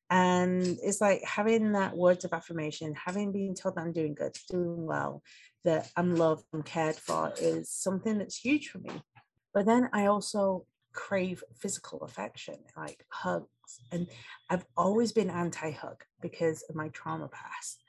And 0.10 0.64
it's 0.82 1.02
like 1.02 1.24
having 1.24 1.74
that 1.74 1.96
words 1.96 2.24
of 2.24 2.34
affirmation, 2.34 2.96
having 2.96 3.32
been 3.32 3.56
told 3.56 3.76
that 3.76 3.82
I'm 3.82 3.92
doing 3.92 4.14
good, 4.14 4.38
doing 4.50 4.86
well, 4.86 5.22
that 5.66 5.90
I'm 5.98 6.16
loved, 6.16 6.46
I'm 6.54 6.64
cared 6.64 6.96
for 6.96 7.34
is 7.40 7.70
something 7.70 8.18
that's 8.18 8.38
huge 8.38 8.70
for 8.70 8.80
me. 8.80 9.02
But 9.54 9.66
then 9.66 9.90
I 9.92 10.06
also 10.06 10.66
crave 10.94 11.44
physical 11.60 12.00
affection, 12.02 12.56
like 12.76 13.06
hugs. 13.10 13.48
And 13.92 14.08
I've 14.50 14.66
always 14.78 15.12
been 15.12 15.30
anti 15.30 15.72
hug 15.72 16.04
because 16.22 16.64
of 16.70 16.76
my 16.76 16.88
trauma 16.90 17.28
past. 17.28 17.84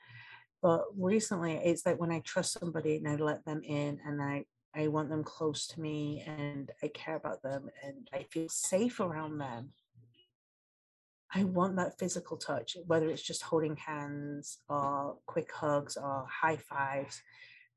But 0.61 0.83
recently, 0.97 1.53
it's 1.53 1.85
like 1.85 1.99
when 1.99 2.11
I 2.11 2.19
trust 2.19 2.59
somebody 2.59 2.97
and 2.97 3.07
I 3.07 3.15
let 3.15 3.45
them 3.45 3.61
in 3.63 3.99
and 4.05 4.21
I 4.21 4.45
I 4.75 4.87
want 4.87 5.09
them 5.09 5.23
close 5.23 5.67
to 5.67 5.81
me 5.81 6.23
and 6.25 6.71
I 6.83 6.89
care 6.89 7.15
about 7.15 7.41
them 7.41 7.69
and 7.83 8.07
I 8.13 8.23
feel 8.23 8.49
safe 8.49 8.99
around 8.99 9.39
them. 9.39 9.71
I 11.33 11.43
want 11.43 11.75
that 11.75 11.97
physical 11.99 12.37
touch, 12.37 12.75
whether 12.87 13.09
it's 13.09 13.21
just 13.21 13.43
holding 13.43 13.75
hands 13.75 14.59
or 14.67 15.17
quick 15.25 15.51
hugs 15.53 15.95
or 15.95 16.25
high 16.27 16.57
fives. 16.57 17.21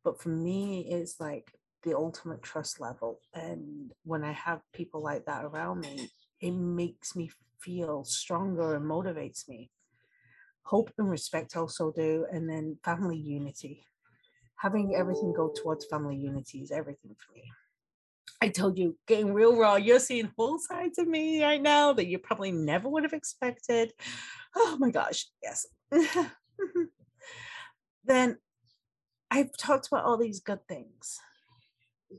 But 0.04 0.20
for 0.20 0.30
me, 0.30 0.87
it's 0.90 1.20
like 1.20 1.52
the 1.82 1.94
ultimate 1.94 2.42
trust 2.42 2.80
level. 2.80 3.20
And 3.34 3.92
when 4.04 4.25
I 4.25 4.32
have 4.32 4.61
people 4.72 5.02
like 5.02 5.26
that 5.26 5.44
around 5.44 5.80
me, 5.80 6.11
it 6.40 6.52
makes 6.52 7.14
me 7.14 7.30
feel 7.58 8.04
stronger 8.04 8.75
and 8.75 8.84
motivates 8.84 9.49
me. 9.49 9.70
Hope 10.62 10.90
and 10.96 11.11
respect 11.11 11.56
also 11.56 11.92
do. 11.92 12.26
And 12.32 12.49
then 12.49 12.78
family 12.82 13.18
unity 13.18 13.87
having 14.62 14.95
everything 14.95 15.33
go 15.33 15.52
towards 15.61 15.87
family 15.87 16.16
unity 16.16 16.61
is 16.61 16.71
everything 16.71 17.16
for 17.19 17.33
me. 17.35 17.42
I 18.40 18.49
told 18.49 18.78
you, 18.78 18.97
getting 19.09 19.35
real 19.35 19.57
raw, 19.57 19.75
you're 19.75 19.99
seeing 19.99 20.31
whole 20.38 20.59
sides 20.59 20.99
of 20.99 21.09
me 21.09 21.42
right 21.42 21.61
now 21.61 21.92
that 21.92 22.07
you 22.07 22.19
probably 22.19 22.52
never 22.52 22.88
would 22.88 23.02
have 23.02 23.12
expected. 23.12 23.92
Oh 24.54 24.76
my 24.78 24.90
gosh, 24.90 25.26
yes. 25.42 25.66
then 28.04 28.37
I've 29.31 29.50
talked 29.59 29.88
about 29.88 30.04
all 30.04 30.16
these 30.16 30.40
good 30.40 30.61
things. 30.69 31.19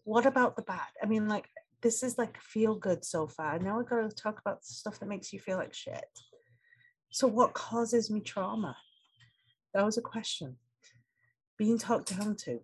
What 0.04 0.26
about 0.26 0.58
the 0.58 0.64
bad? 0.64 0.88
I 1.02 1.06
mean, 1.06 1.30
like, 1.30 1.48
this 1.82 2.04
is 2.04 2.18
like 2.18 2.42
feel 2.42 2.76
good 2.76 3.06
so 3.06 3.28
far. 3.28 3.58
Now 3.60 3.78
we're 3.78 3.84
going 3.84 4.10
to 4.10 4.16
talk 4.16 4.40
about 4.40 4.66
stuff 4.66 5.00
that 5.00 5.10
makes 5.10 5.32
you 5.32 5.40
feel 5.40 5.58
like 5.58 5.74
shit. 5.74 6.06
So, 7.12 7.28
what 7.28 7.54
causes 7.54 8.10
me 8.10 8.20
trauma? 8.20 8.76
That 9.74 9.86
was 9.86 9.98
a 9.98 10.02
question 10.02 10.58
being 11.58 11.78
talked 11.78 12.18
down 12.18 12.36
to, 12.36 12.60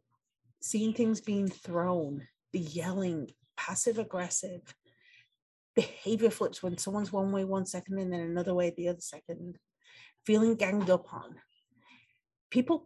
seeing 0.62 0.94
things 0.94 1.22
being 1.22 1.50
thrown, 1.50 2.28
the 2.54 2.60
yelling, 2.60 3.32
passive 3.58 3.98
aggressive, 3.98 4.62
behavior 5.76 6.30
flips 6.30 6.62
when 6.62 6.78
someone's 6.78 7.14
one 7.14 7.32
way 7.32 7.44
one 7.46 7.66
second 7.66 8.00
and 8.00 8.12
then 8.12 8.22
another 8.22 8.54
way 8.54 8.74
the 8.76 8.90
other 8.90 9.02
second, 9.02 9.58
feeling 10.26 10.56
ganged 10.56 10.90
up 10.90 11.14
on. 11.14 11.36
People 12.50 12.86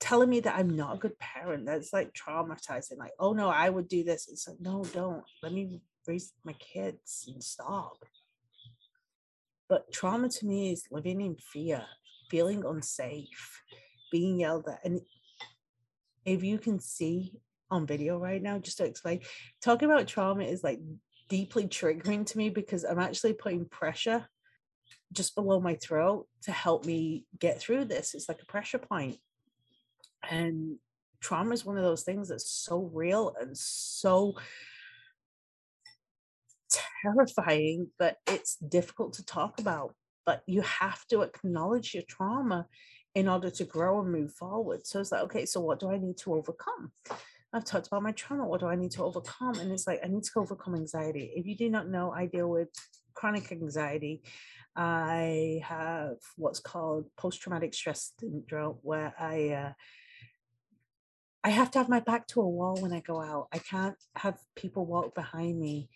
telling 0.00 0.28
me 0.28 0.40
that 0.40 0.56
I'm 0.56 0.76
not 0.76 0.96
a 0.96 0.98
good 0.98 1.18
parent. 1.18 1.66
That's 1.66 1.92
like 1.92 2.12
traumatizing. 2.12 2.98
Like, 2.98 3.12
oh 3.18 3.32
no, 3.32 3.48
I 3.48 3.70
would 3.70 3.88
do 3.88 4.04
this. 4.04 4.28
It's 4.30 4.48
like, 4.48 4.58
no, 4.60 4.84
don't. 4.92 5.24
Let 5.42 5.52
me 5.52 5.80
raise 6.06 6.32
my 6.44 6.54
kids 6.54 7.24
and 7.32 7.42
stop. 7.42 8.04
But 9.68 9.92
trauma 9.92 10.28
to 10.28 10.46
me 10.46 10.72
is 10.72 10.84
living 10.90 11.20
in 11.20 11.36
fear, 11.36 11.84
feeling 12.30 12.64
unsafe, 12.66 13.62
being 14.12 14.40
yelled 14.40 14.68
at. 14.68 14.84
And 14.84 15.00
if 16.24 16.42
you 16.42 16.58
can 16.58 16.80
see 16.80 17.32
on 17.70 17.86
video 17.86 18.18
right 18.18 18.42
now, 18.42 18.58
just 18.58 18.78
to 18.78 18.84
explain, 18.84 19.20
talking 19.62 19.90
about 19.90 20.06
trauma 20.06 20.44
is 20.44 20.62
like 20.62 20.80
deeply 21.28 21.66
triggering 21.66 22.26
to 22.26 22.38
me 22.38 22.50
because 22.50 22.84
I'm 22.84 22.98
actually 22.98 23.32
putting 23.32 23.64
pressure 23.66 24.26
just 25.12 25.34
below 25.34 25.60
my 25.60 25.74
throat 25.76 26.26
to 26.42 26.52
help 26.52 26.84
me 26.84 27.24
get 27.38 27.60
through 27.60 27.86
this. 27.86 28.14
It's 28.14 28.28
like 28.28 28.42
a 28.42 28.46
pressure 28.46 28.78
point. 28.78 29.16
And 30.30 30.76
trauma 31.20 31.52
is 31.52 31.64
one 31.64 31.76
of 31.76 31.84
those 31.84 32.02
things 32.02 32.28
that's 32.28 32.50
so 32.50 32.90
real 32.92 33.34
and 33.40 33.56
so 33.56 34.34
terrifying 37.02 37.88
that 37.98 38.16
it's 38.26 38.56
difficult 38.56 39.14
to 39.14 39.24
talk 39.24 39.60
about. 39.60 39.94
But 40.26 40.42
you 40.46 40.62
have 40.62 41.06
to 41.08 41.22
acknowledge 41.22 41.94
your 41.94 42.04
trauma 42.08 42.66
in 43.14 43.28
order 43.28 43.50
to 43.50 43.64
grow 43.64 44.00
and 44.00 44.10
move 44.10 44.32
forward. 44.32 44.86
So 44.86 45.00
it's 45.00 45.12
like, 45.12 45.22
okay, 45.22 45.46
so 45.46 45.60
what 45.60 45.80
do 45.80 45.90
I 45.90 45.98
need 45.98 46.18
to 46.18 46.34
overcome? 46.34 46.92
I've 47.52 47.64
talked 47.64 47.86
about 47.86 48.02
my 48.02 48.10
trauma. 48.12 48.46
What 48.46 48.60
do 48.60 48.66
I 48.66 48.74
need 48.74 48.90
to 48.92 49.04
overcome? 49.04 49.54
And 49.60 49.70
it's 49.70 49.86
like, 49.86 50.00
I 50.04 50.08
need 50.08 50.24
to 50.24 50.30
overcome 50.36 50.74
anxiety. 50.74 51.32
If 51.36 51.46
you 51.46 51.56
do 51.56 51.70
not 51.70 51.88
know, 51.88 52.10
I 52.10 52.26
deal 52.26 52.50
with 52.50 52.68
chronic 53.14 53.52
anxiety. 53.52 54.22
I 54.74 55.60
have 55.62 56.16
what's 56.36 56.58
called 56.58 57.06
post 57.16 57.40
traumatic 57.40 57.72
stress 57.74 58.12
syndrome, 58.18 58.78
where 58.82 59.14
I, 59.16 59.50
uh, 59.50 59.72
I 61.44 61.50
have 61.50 61.70
to 61.72 61.78
have 61.78 61.88
my 61.88 62.00
back 62.00 62.26
to 62.28 62.40
a 62.40 62.48
wall 62.48 62.78
when 62.80 62.92
I 62.92 63.00
go 63.00 63.20
out. 63.20 63.46
I 63.52 63.58
can't 63.58 63.96
have 64.16 64.38
people 64.56 64.84
walk 64.86 65.14
behind 65.14 65.60
me. 65.60 65.90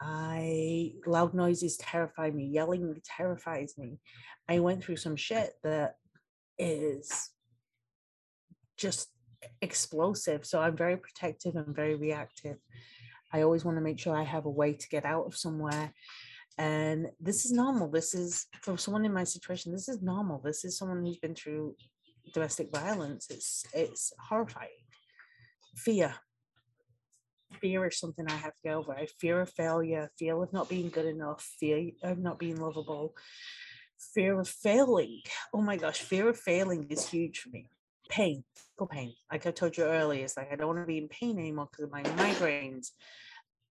I 0.00 0.92
loud 1.06 1.34
noises 1.34 1.76
terrify 1.76 2.30
me. 2.30 2.46
Yelling 2.46 2.98
terrifies 3.04 3.74
me. 3.76 3.98
I 4.48 4.60
went 4.60 4.82
through 4.82 4.96
some 4.96 5.16
shit 5.16 5.50
that 5.62 5.96
is 6.62 7.30
just 8.76 9.08
explosive. 9.60 10.44
So 10.44 10.60
I'm 10.60 10.76
very 10.76 10.96
protective 10.96 11.56
and 11.56 11.74
very 11.74 11.94
reactive. 11.94 12.58
I 13.32 13.42
always 13.42 13.64
want 13.64 13.76
to 13.78 13.82
make 13.82 13.98
sure 13.98 14.16
I 14.16 14.24
have 14.24 14.46
a 14.46 14.50
way 14.50 14.74
to 14.74 14.88
get 14.88 15.04
out 15.04 15.26
of 15.26 15.36
somewhere. 15.36 15.92
And 16.58 17.08
this 17.18 17.44
is 17.44 17.52
normal. 17.52 17.88
This 17.88 18.14
is 18.14 18.46
for 18.60 18.76
someone 18.76 19.04
in 19.04 19.12
my 19.12 19.24
situation, 19.24 19.72
this 19.72 19.88
is 19.88 20.02
normal. 20.02 20.40
This 20.44 20.64
is 20.64 20.76
someone 20.76 21.04
who's 21.04 21.18
been 21.18 21.34
through 21.34 21.74
domestic 22.34 22.70
violence. 22.70 23.28
It's 23.30 23.64
it's 23.72 24.12
horrifying. 24.28 24.68
Fear. 25.76 26.14
Fear 27.60 27.86
is 27.86 27.98
something 27.98 28.26
I 28.28 28.36
have 28.36 28.52
to 28.52 28.62
get 28.64 28.74
over. 28.74 28.92
I 28.92 29.06
fear 29.18 29.40
of 29.40 29.50
failure, 29.50 30.10
fear 30.18 30.42
of 30.42 30.52
not 30.52 30.68
being 30.68 30.90
good 30.90 31.06
enough, 31.06 31.42
fear 31.58 31.90
of 32.02 32.18
not 32.18 32.38
being 32.38 32.60
lovable, 32.60 33.14
fear 34.14 34.38
of 34.38 34.48
failing. 34.48 35.20
Oh 35.52 35.62
my 35.62 35.76
gosh, 35.76 36.00
fear 36.00 36.28
of 36.28 36.38
failing 36.38 36.86
is 36.90 37.08
huge 37.08 37.40
for 37.40 37.50
me. 37.50 37.68
Pain, 38.08 38.44
physical 38.54 38.86
pain. 38.86 39.14
Like 39.30 39.46
I 39.46 39.50
told 39.50 39.76
you 39.76 39.84
earlier, 39.84 40.24
it's 40.24 40.36
like 40.36 40.52
I 40.52 40.56
don't 40.56 40.66
want 40.66 40.80
to 40.80 40.86
be 40.86 40.98
in 40.98 41.08
pain 41.08 41.38
anymore 41.38 41.68
because 41.70 41.84
of 41.84 41.92
my 41.92 42.02
migraines. 42.02 42.88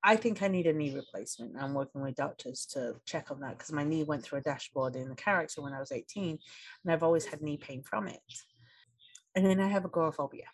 I 0.03 0.15
think 0.15 0.41
I 0.41 0.47
need 0.47 0.65
a 0.65 0.73
knee 0.73 0.95
replacement. 0.95 1.55
I'm 1.59 1.75
working 1.75 2.01
with 2.01 2.15
doctors 2.15 2.65
to 2.71 2.95
check 3.05 3.29
on 3.29 3.39
that 3.41 3.57
because 3.57 3.71
my 3.71 3.83
knee 3.83 4.03
went 4.03 4.23
through 4.23 4.39
a 4.39 4.41
dashboard 4.41 4.95
in 4.95 5.09
the 5.09 5.15
character 5.15 5.61
when 5.61 5.73
I 5.73 5.79
was 5.79 5.91
18, 5.91 6.39
and 6.83 6.93
I've 6.93 7.03
always 7.03 7.25
had 7.25 7.41
knee 7.41 7.57
pain 7.57 7.83
from 7.83 8.07
it. 8.07 8.19
And 9.35 9.45
then 9.45 9.59
I 9.59 9.67
have 9.67 9.85
agoraphobia. 9.85 10.45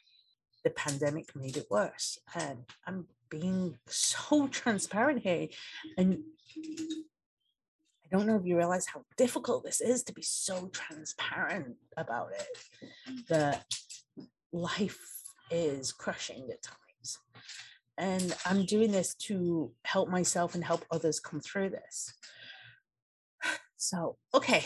The 0.64 0.70
pandemic 0.72 1.34
made 1.34 1.56
it 1.56 1.68
worse, 1.72 2.20
and 2.36 2.66
I'm 2.86 3.06
being 3.30 3.78
so 3.88 4.48
transparent 4.52 5.24
here. 5.24 5.48
And 5.98 6.24
I 8.08 8.16
don't 8.16 8.26
know 8.26 8.38
if 8.38 8.46
you 8.46 8.56
realize 8.56 8.86
how 8.86 9.04
difficult 9.18 9.66
this 9.66 9.82
is 9.82 10.04
to 10.04 10.14
be 10.14 10.22
so 10.22 10.70
transparent 10.72 11.76
about 11.98 12.30
it. 12.32 13.28
That 13.28 13.66
life 14.54 15.00
is 15.52 15.92
crushing 15.92 16.48
at 16.52 16.64
times. 16.64 17.20
And 17.98 18.36
I'm 18.46 18.66
doing 18.66 18.92
this 18.92 19.14
to 19.16 19.72
help 19.84 20.10
myself 20.10 20.56
and 20.56 20.64
help 20.64 20.86
others 20.92 21.20
come 21.20 21.42
through 21.42 21.72
this. 21.72 22.14
So, 23.80 24.18
okay. 24.34 24.66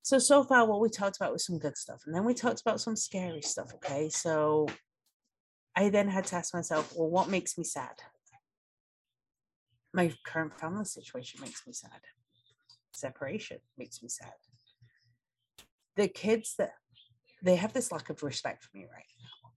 So, 0.00 0.18
so 0.18 0.42
far, 0.42 0.66
what 0.66 0.80
we 0.80 0.88
talked 0.88 1.16
about 1.16 1.32
was 1.32 1.44
some 1.44 1.58
good 1.58 1.76
stuff. 1.76 2.00
And 2.06 2.14
then 2.14 2.24
we 2.24 2.32
talked 2.32 2.62
about 2.62 2.80
some 2.80 2.96
scary 2.96 3.42
stuff. 3.42 3.74
Okay. 3.74 4.08
So, 4.08 4.66
I 5.76 5.90
then 5.90 6.08
had 6.08 6.24
to 6.26 6.36
ask 6.36 6.54
myself, 6.54 6.92
well, 6.96 7.10
what 7.10 7.28
makes 7.28 7.58
me 7.58 7.64
sad? 7.64 8.00
My 9.92 10.12
current 10.24 10.58
family 10.58 10.84
situation 10.84 11.40
makes 11.40 11.66
me 11.66 11.72
sad. 11.72 12.00
Separation 12.92 13.58
makes 13.76 14.02
me 14.02 14.08
sad. 14.08 14.32
The 15.96 16.08
kids 16.08 16.54
that 16.58 16.72
they 17.42 17.56
have 17.56 17.72
this 17.72 17.92
lack 17.92 18.08
of 18.08 18.22
respect 18.22 18.64
for 18.64 18.76
me 18.76 18.84
right 18.84 19.04
now 19.20 19.50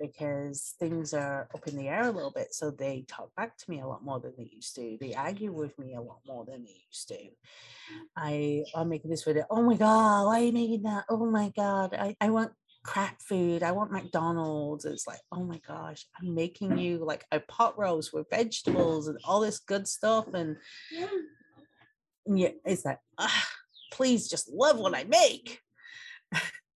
because 0.00 0.74
things 0.78 1.12
are 1.12 1.48
up 1.54 1.66
in 1.66 1.76
the 1.76 1.88
air 1.88 2.02
a 2.02 2.10
little 2.10 2.30
bit. 2.30 2.54
So 2.54 2.70
they 2.70 3.04
talk 3.08 3.34
back 3.34 3.56
to 3.58 3.70
me 3.70 3.80
a 3.80 3.86
lot 3.86 4.04
more 4.04 4.20
than 4.20 4.32
they 4.36 4.50
used 4.52 4.74
to. 4.76 4.96
They 5.00 5.14
argue 5.14 5.52
with 5.52 5.78
me 5.78 5.94
a 5.94 6.00
lot 6.00 6.20
more 6.26 6.44
than 6.44 6.64
they 6.64 6.82
used 6.88 7.08
to. 7.08 7.18
I 8.16 8.64
I'm 8.74 8.88
making 8.88 9.10
this 9.10 9.24
video. 9.24 9.44
Oh 9.50 9.62
my 9.62 9.76
God, 9.76 10.26
why 10.26 10.40
are 10.40 10.44
you 10.44 10.52
making 10.52 10.82
that? 10.82 11.04
Oh 11.08 11.26
my 11.26 11.52
God. 11.56 11.94
I, 11.94 12.16
I 12.20 12.30
want 12.30 12.52
crap 12.82 13.20
food. 13.20 13.62
I 13.62 13.72
want 13.72 13.92
McDonald's. 13.92 14.84
It's 14.84 15.06
like, 15.06 15.20
oh 15.32 15.44
my 15.44 15.60
gosh, 15.66 16.06
I'm 16.20 16.34
making 16.34 16.78
you 16.78 17.04
like 17.04 17.24
a 17.32 17.40
pot 17.40 17.78
roast 17.78 18.12
with 18.12 18.30
vegetables 18.30 19.08
and 19.08 19.18
all 19.24 19.40
this 19.40 19.58
good 19.58 19.86
stuff. 19.86 20.32
And 20.34 20.56
yeah, 22.26 22.50
it's 22.64 22.84
like, 22.84 22.98
ah, 23.18 23.48
please 23.92 24.28
just 24.28 24.48
love 24.50 24.78
what 24.78 24.94
I 24.94 25.04
make. 25.04 25.60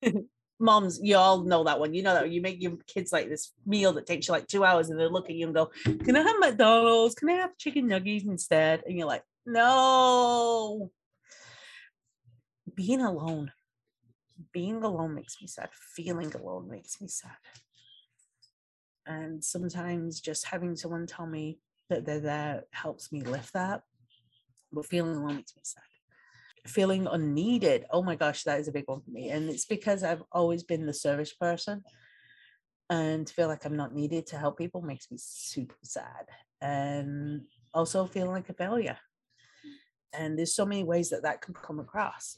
Moms, 0.59 0.99
you 1.01 1.15
all 1.17 1.43
know 1.43 1.63
that 1.63 1.79
one. 1.79 1.93
You 1.93 2.03
know 2.03 2.13
that 2.13 2.29
you 2.29 2.41
make 2.41 2.61
your 2.61 2.77
kids 2.85 3.11
like 3.11 3.29
this 3.29 3.51
meal 3.65 3.93
that 3.93 4.05
takes 4.05 4.27
you 4.27 4.33
like 4.33 4.47
two 4.47 4.63
hours 4.63 4.89
and 4.89 4.99
they 4.99 5.07
look 5.07 5.29
at 5.29 5.35
you 5.35 5.47
and 5.47 5.55
go, 5.55 5.71
Can 5.83 6.15
I 6.15 6.21
have 6.21 6.35
McDonald's? 6.39 7.15
Can 7.15 7.29
I 7.29 7.33
have 7.33 7.57
chicken 7.57 7.87
nuggets 7.87 8.25
instead? 8.25 8.83
And 8.85 8.95
you're 8.95 9.07
like, 9.07 9.23
No. 9.45 10.91
Being 12.75 13.01
alone 13.01 13.51
being 14.51 14.83
alone 14.83 15.15
makes 15.15 15.41
me 15.41 15.47
sad. 15.47 15.69
Feeling 15.73 16.33
alone 16.35 16.69
makes 16.69 17.01
me 17.01 17.07
sad. 17.07 17.31
And 19.05 19.43
sometimes 19.43 20.21
just 20.21 20.45
having 20.45 20.75
someone 20.75 21.07
tell 21.07 21.25
me 21.25 21.59
that 21.89 22.05
they're 22.05 22.19
there 22.19 22.63
helps 22.71 23.11
me 23.11 23.21
lift 23.21 23.53
that. 23.53 23.83
But 24.71 24.85
feeling 24.85 25.15
alone 25.15 25.37
makes 25.37 25.55
me 25.55 25.61
sad. 25.63 25.83
Feeling 26.67 27.07
unneeded. 27.07 27.85
Oh 27.89 28.03
my 28.03 28.15
gosh, 28.15 28.43
that 28.43 28.59
is 28.59 28.67
a 28.67 28.71
big 28.71 28.87
one 28.87 29.01
for 29.01 29.09
me. 29.09 29.29
And 29.29 29.49
it's 29.49 29.65
because 29.65 30.03
I've 30.03 30.23
always 30.31 30.63
been 30.63 30.85
the 30.85 30.93
service 30.93 31.33
person. 31.33 31.83
And 32.89 33.29
feel 33.29 33.47
like 33.47 33.65
I'm 33.65 33.75
not 33.77 33.95
needed 33.95 34.27
to 34.27 34.37
help 34.37 34.57
people 34.57 34.81
makes 34.81 35.09
me 35.09 35.17
super 35.19 35.75
sad. 35.81 36.27
And 36.61 37.43
also 37.73 38.05
feeling 38.05 38.31
like 38.31 38.49
a 38.49 38.53
failure. 38.53 38.97
And 40.13 40.37
there's 40.37 40.53
so 40.53 40.65
many 40.65 40.83
ways 40.83 41.09
that 41.09 41.23
that 41.23 41.41
can 41.41 41.53
come 41.53 41.79
across. 41.79 42.37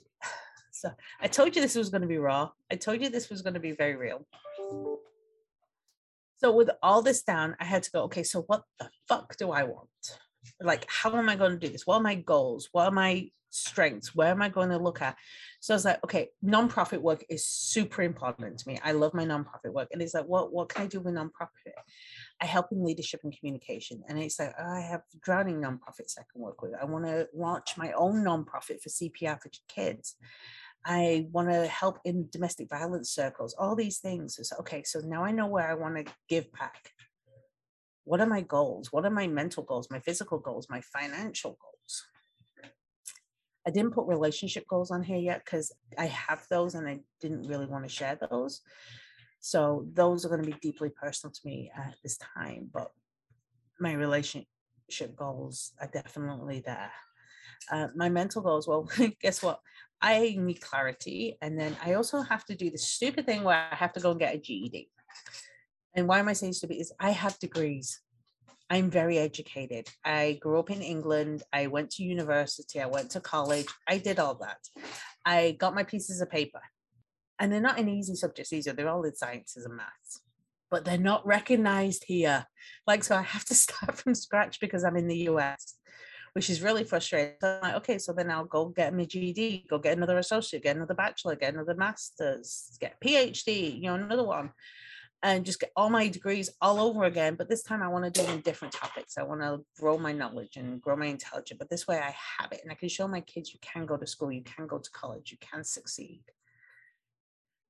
So 0.84 0.92
I 1.22 1.28
told 1.30 1.56
you 1.56 1.62
this 1.62 1.76
was 1.76 1.90
going 1.90 2.02
to 2.02 2.10
be 2.10 2.18
raw. 2.18 2.50
I 2.70 2.76
told 2.76 3.02
you 3.02 3.08
this 3.08 3.30
was 3.30 3.42
going 3.42 3.54
to 3.54 3.60
be 3.62 3.72
very 3.72 3.96
real. 3.96 4.28
So 6.36 6.52
with 6.52 6.70
all 6.82 7.02
this 7.02 7.24
down, 7.24 7.56
I 7.58 7.64
had 7.64 7.84
to 7.84 7.92
go, 7.92 8.04
okay, 8.04 8.24
so 8.24 8.42
what 8.42 8.64
the 8.82 8.90
fuck 9.08 9.38
do 9.38 9.52
I 9.52 9.64
want? 9.64 9.88
Like, 10.60 10.86
how 10.90 11.16
am 11.16 11.30
I 11.30 11.38
going 11.38 11.54
to 11.54 11.58
do 11.58 11.72
this? 11.72 11.88
What 11.88 11.96
are 11.96 12.02
my 12.02 12.16
goals? 12.16 12.68
What 12.74 12.88
are 12.88 12.92
my 12.92 13.30
strengths? 13.50 14.14
Where 14.14 14.32
am 14.32 14.42
I 14.42 14.50
going 14.50 14.72
to 14.72 14.78
look 14.78 15.02
at? 15.02 15.16
So 15.62 15.74
I 15.74 15.78
was 15.78 15.86
like, 15.86 16.04
okay, 16.04 16.32
nonprofit 16.44 17.00
work 17.00 17.24
is 17.30 17.48
super 17.48 18.02
important 18.02 18.58
to 18.58 18.68
me. 18.68 18.78
I 18.84 18.92
love 18.92 19.14
my 19.14 19.24
nonprofit 19.24 19.72
work. 19.72 19.88
And 19.94 20.02
it's 20.02 20.14
like, 20.14 20.26
what, 20.26 20.52
what 20.52 20.68
can 20.68 20.84
I 20.84 20.88
do 20.88 21.00
with 21.00 21.14
nonprofit? 21.14 21.78
I 22.42 22.46
help 22.46 22.74
in 22.74 22.84
leadership 22.84 23.22
and 23.24 23.34
communication. 23.34 24.04
And 24.10 24.20
it's 24.20 24.38
like, 24.38 24.54
I 24.60 24.82
have 24.82 25.04
drowning 25.22 25.62
nonprofits 25.62 26.20
I 26.20 26.24
can 26.30 26.42
work 26.42 26.62
with. 26.62 26.74
I 26.74 26.84
want 26.84 27.06
to 27.06 27.30
launch 27.34 27.78
my 27.78 27.94
own 27.94 28.26
nonprofit 28.26 28.82
for 28.82 28.90
CPR 28.90 29.42
for 29.42 29.50
kids. 29.70 30.18
I 30.86 31.28
want 31.32 31.50
to 31.50 31.68
help 31.68 32.00
in 32.04 32.28
domestic 32.30 32.70
violence 32.70 33.10
circles, 33.10 33.56
all 33.58 33.76
these 33.76 34.00
things. 34.00 34.38
So, 34.42 34.56
okay, 34.60 34.84
so 34.84 35.00
now 35.00 35.24
I 35.24 35.32
know 35.32 35.48
where 35.48 35.70
I 35.70 35.76
want 35.76 35.96
to 35.96 36.14
give 36.28 36.52
back. 36.52 36.92
What 38.04 38.20
are 38.20 38.28
my 38.28 38.42
goals? 38.42 38.92
What 38.92 39.06
are 39.06 39.12
my 39.12 39.28
mental 39.28 39.64
goals, 39.64 39.90
my 39.90 40.00
physical 40.00 40.40
goals, 40.40 40.68
my 40.70 40.82
financial 40.82 41.58
goals? 41.62 42.06
I 43.66 43.72
didn't 43.72 43.94
put 43.94 44.08
relationship 44.08 44.68
goals 44.68 44.92
on 44.92 45.04
here 45.04 45.18
yet 45.18 45.44
because 45.46 45.72
I 45.98 46.08
have 46.08 46.46
those 46.50 46.76
and 46.76 46.88
I 46.88 47.00
didn't 47.22 47.48
really 47.48 47.66
want 47.66 47.86
to 47.86 47.90
share 47.90 48.18
those. 48.30 48.62
So 49.40 49.86
those 49.94 50.26
are 50.26 50.30
going 50.30 50.44
to 50.44 50.52
be 50.52 50.58
deeply 50.62 50.90
personal 50.90 51.32
to 51.32 51.40
me 51.46 51.72
at 51.76 51.96
this 52.04 52.18
time. 52.18 52.70
But 52.74 52.92
my 53.80 53.94
relationship 53.94 55.16
goals 55.16 55.72
are 55.80 55.90
definitely 55.94 56.62
there. 56.66 56.92
Uh, 57.72 57.88
my 57.96 58.10
mental 58.10 58.42
goals, 58.42 58.68
well, 58.68 58.90
guess 59.22 59.42
what? 59.42 59.60
I 60.04 60.36
need 60.38 60.60
clarity. 60.60 61.38
And 61.42 61.58
then 61.58 61.78
I 61.84 61.94
also 61.94 62.22
have 62.22 62.44
to 62.46 62.56
do 62.56 62.70
the 62.70 62.78
stupid 62.78 63.26
thing 63.26 63.46
where 63.46 63.70
I 63.72 63.76
have 63.76 63.94
to 63.94 64.02
go 64.02 64.12
and 64.12 64.20
get 64.20 64.36
a 64.36 64.38
GED. 64.38 64.90
And 65.96 66.08
why 66.10 66.20
am 66.20 66.28
I 66.28 66.34
saying 66.34 66.54
stupid? 66.54 66.76
Is 66.76 66.92
I 67.00 67.12
have 67.12 67.40
degrees. 67.40 68.02
I'm 68.70 68.90
very 68.90 69.18
educated. 69.18 69.88
I 70.04 70.40
grew 70.42 70.60
up 70.60 70.70
in 70.70 70.82
England. 70.82 71.44
I 71.54 71.68
went 71.68 71.90
to 71.92 72.04
university. 72.04 72.82
I 72.82 72.86
went 72.88 73.12
to 73.12 73.22
college. 73.22 73.68
I 73.88 73.98
did 73.98 74.20
all 74.20 74.36
that. 74.36 74.58
I 75.26 75.52
got 75.58 75.76
my 75.76 75.84
pieces 75.84 76.20
of 76.20 76.30
paper. 76.30 76.62
And 77.40 77.52
they're 77.52 77.62
not 77.62 77.80
in 77.80 77.88
easy 77.88 78.16
subjects 78.16 78.52
either. 78.52 78.74
They're 78.74 78.90
all 78.90 79.04
in 79.04 79.16
sciences 79.16 79.66
and 79.66 79.78
maths, 79.78 80.22
but 80.70 80.84
they're 80.84 80.98
not 80.98 81.26
recognized 81.26 82.04
here. 82.08 82.46
Like, 82.86 83.06
so 83.06 83.16
I 83.16 83.22
have 83.22 83.46
to 83.46 83.56
start 83.66 83.96
from 83.96 84.16
scratch 84.16 84.60
because 84.60 84.84
I'm 84.84 84.98
in 84.98 85.08
the 85.08 85.30
US 85.30 85.73
which 86.34 86.50
is 86.50 86.62
really 86.62 86.84
frustrating. 86.84 87.36
So 87.40 87.60
I'm 87.62 87.62
like, 87.62 87.76
okay, 87.82 87.98
so 88.00 88.12
then 88.12 88.32
I'll 88.32 88.46
go 88.46 88.66
get 88.66 88.94
my 88.94 89.06
GED, 89.06 89.66
go 89.70 89.78
get 89.78 89.96
another 89.98 90.18
associate, 90.18 90.64
get 90.64 90.76
another 90.76 90.96
bachelor, 90.96 91.36
get 91.36 91.54
another 91.54 91.76
master's, 91.76 92.76
get 92.80 93.00
PhD, 93.00 93.76
you 93.76 93.84
know, 93.84 93.96
another 93.96 94.24
one, 94.24 94.52
and 95.22 95.46
just 95.46 95.60
get 95.60 95.72
all 95.76 95.92
my 95.92 96.08
degrees 96.08 96.50
all 96.60 96.80
over 96.80 97.04
again. 97.04 97.36
But 97.36 97.50
this 97.50 97.62
time 97.62 97.84
I 97.84 97.88
want 97.88 98.12
to 98.12 98.22
do 98.22 98.28
in 98.32 98.42
different 98.42 98.74
topics. 98.74 99.18
I 99.18 99.24
want 99.24 99.42
to 99.42 99.64
grow 99.80 99.98
my 100.00 100.12
knowledge 100.12 100.58
and 100.58 100.82
grow 100.82 100.96
my 100.96 101.06
intelligence. 101.06 101.58
But 101.60 101.70
this 101.70 101.88
way 101.88 101.98
I 101.98 102.16
have 102.40 102.52
it 102.52 102.62
and 102.64 102.72
I 102.72 102.76
can 102.76 102.90
show 102.90 103.08
my 103.08 103.22
kids 103.22 103.54
you 103.54 103.60
can 103.62 103.86
go 103.86 103.96
to 103.96 104.08
school, 104.08 104.32
you 104.32 104.44
can 104.44 104.66
go 104.66 104.80
to 104.80 104.92
college, 104.92 105.32
you 105.32 105.38
can 105.40 105.64
succeed. 105.64 106.24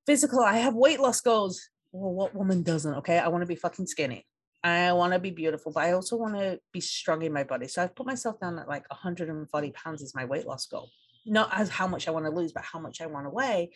Physical, 0.06 0.40
I 0.40 0.58
have 0.58 0.74
weight 0.74 1.02
loss 1.02 1.20
goals. 1.20 1.70
Well, 1.92 2.14
what 2.14 2.34
woman 2.34 2.64
doesn't? 2.64 2.96
Okay, 2.96 3.20
I 3.20 3.28
want 3.28 3.42
to 3.42 3.48
be 3.48 3.56
fucking 3.56 3.88
skinny. 3.88 4.26
I 4.64 4.94
want 4.94 5.12
to 5.14 5.20
be 5.20 5.32
beautiful, 5.32 5.74
but 5.74 5.84
I 5.84 5.92
also 5.92 6.16
want 6.16 6.36
to 6.36 6.60
be 6.72 6.80
strong 6.80 7.22
in 7.22 7.34
my 7.34 7.44
body. 7.44 7.68
So 7.68 7.84
I've 7.84 7.96
put 7.96 8.08
myself 8.08 8.40
down 8.40 8.58
at 8.60 8.68
like 8.68 8.90
140 8.90 9.72
pounds 9.72 10.02
as 10.02 10.16
my 10.16 10.24
weight 10.24 10.48
loss 10.48 10.68
goal. 10.68 10.90
Not 11.26 11.50
as 11.54 11.70
how 11.70 11.88
much 11.88 12.08
I 12.08 12.12
want 12.12 12.26
to 12.26 12.32
lose, 12.32 12.54
but 12.54 12.64
how 12.64 12.80
much 12.80 13.02
I 13.02 13.06
want 13.06 13.26
to 13.26 13.30
weigh, 13.30 13.72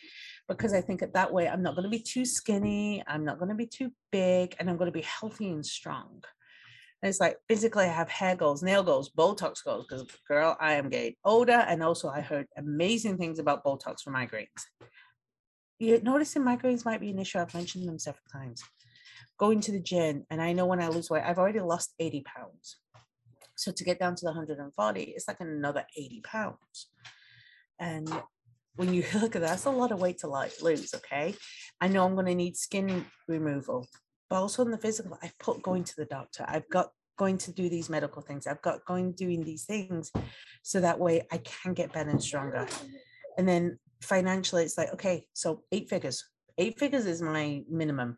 because 0.47 0.73
I 0.73 0.81
think 0.81 0.99
that 1.01 1.13
that 1.13 1.31
way 1.31 1.47
I'm 1.47 1.63
not 1.63 1.75
going 1.75 1.83
to 1.83 1.89
be 1.89 1.99
too 1.99 2.25
skinny, 2.25 3.03
I'm 3.07 3.23
not 3.23 3.37
going 3.37 3.49
to 3.49 3.55
be 3.55 3.67
too 3.67 3.91
big, 4.11 4.55
and 4.59 4.69
I'm 4.69 4.77
going 4.77 4.91
to 4.91 4.97
be 4.97 5.05
healthy 5.05 5.49
and 5.49 5.65
strong. 5.65 6.23
And 7.01 7.09
it's 7.09 7.19
like 7.19 7.37
physically, 7.47 7.85
I 7.85 7.89
have 7.89 8.09
hair 8.09 8.35
goals, 8.35 8.63
nail 8.63 8.83
goals, 8.83 9.11
Botox 9.11 9.63
goals, 9.63 9.85
because 9.87 10.05
girl, 10.27 10.57
I 10.59 10.73
am 10.73 10.89
getting 10.89 11.15
older. 11.23 11.51
And 11.51 11.83
also, 11.83 12.09
I 12.09 12.21
heard 12.21 12.47
amazing 12.57 13.17
things 13.17 13.39
about 13.39 13.63
Botox 13.63 14.01
for 14.03 14.11
migraines. 14.11 14.47
You're 15.79 16.01
noticing 16.01 16.43
migraines 16.43 16.85
might 16.85 16.99
be 16.99 17.11
an 17.11 17.19
issue. 17.19 17.39
I've 17.39 17.53
mentioned 17.53 17.87
them 17.87 17.99
several 17.99 18.23
times 18.31 18.63
going 19.37 19.61
to 19.61 19.71
the 19.71 19.79
gym 19.79 20.25
and 20.29 20.41
I 20.41 20.53
know 20.53 20.65
when 20.65 20.81
I 20.81 20.87
lose 20.87 21.09
weight, 21.09 21.23
I've 21.25 21.37
already 21.37 21.59
lost 21.59 21.93
80 21.99 22.23
pounds. 22.23 22.77
So 23.55 23.71
to 23.71 23.83
get 23.83 23.99
down 23.99 24.15
to 24.15 24.25
the 24.25 24.31
140, 24.31 25.01
it's 25.01 25.27
like 25.27 25.39
another 25.39 25.85
80 25.95 26.21
pounds. 26.21 26.89
And 27.79 28.09
when 28.75 28.93
you 28.93 29.03
look 29.15 29.35
at 29.35 29.41
that, 29.41 29.49
that's 29.49 29.65
a 29.65 29.71
lot 29.71 29.91
of 29.91 29.99
weight 29.99 30.19
to 30.19 30.27
like 30.27 30.61
lose. 30.61 30.93
Okay. 30.93 31.35
I 31.81 31.87
know 31.87 32.05
I'm 32.05 32.13
going 32.13 32.27
to 32.27 32.35
need 32.35 32.55
skin 32.55 33.05
removal, 33.27 33.87
but 34.29 34.37
also 34.37 34.63
in 34.63 34.71
the 34.71 34.77
physical, 34.77 35.17
I've 35.21 35.37
put 35.39 35.61
going 35.61 35.83
to 35.83 35.95
the 35.97 36.05
doctor. 36.05 36.45
I've 36.47 36.69
got 36.69 36.89
going 37.17 37.37
to 37.39 37.51
do 37.51 37.67
these 37.67 37.89
medical 37.89 38.21
things. 38.21 38.47
I've 38.47 38.61
got 38.61 38.85
going 38.85 39.11
doing 39.13 39.43
these 39.43 39.65
things 39.65 40.11
so 40.61 40.79
that 40.79 40.99
way 40.99 41.25
I 41.31 41.37
can 41.37 41.73
get 41.73 41.91
better 41.91 42.09
and 42.09 42.21
stronger. 42.21 42.67
And 43.37 43.47
then 43.47 43.79
financially, 44.01 44.63
it's 44.63 44.77
like, 44.77 44.93
okay, 44.93 45.25
so 45.33 45.63
eight 45.71 45.89
figures. 45.89 46.23
Eight 46.59 46.79
figures 46.79 47.05
is 47.05 47.21
my 47.21 47.63
minimum 47.69 48.17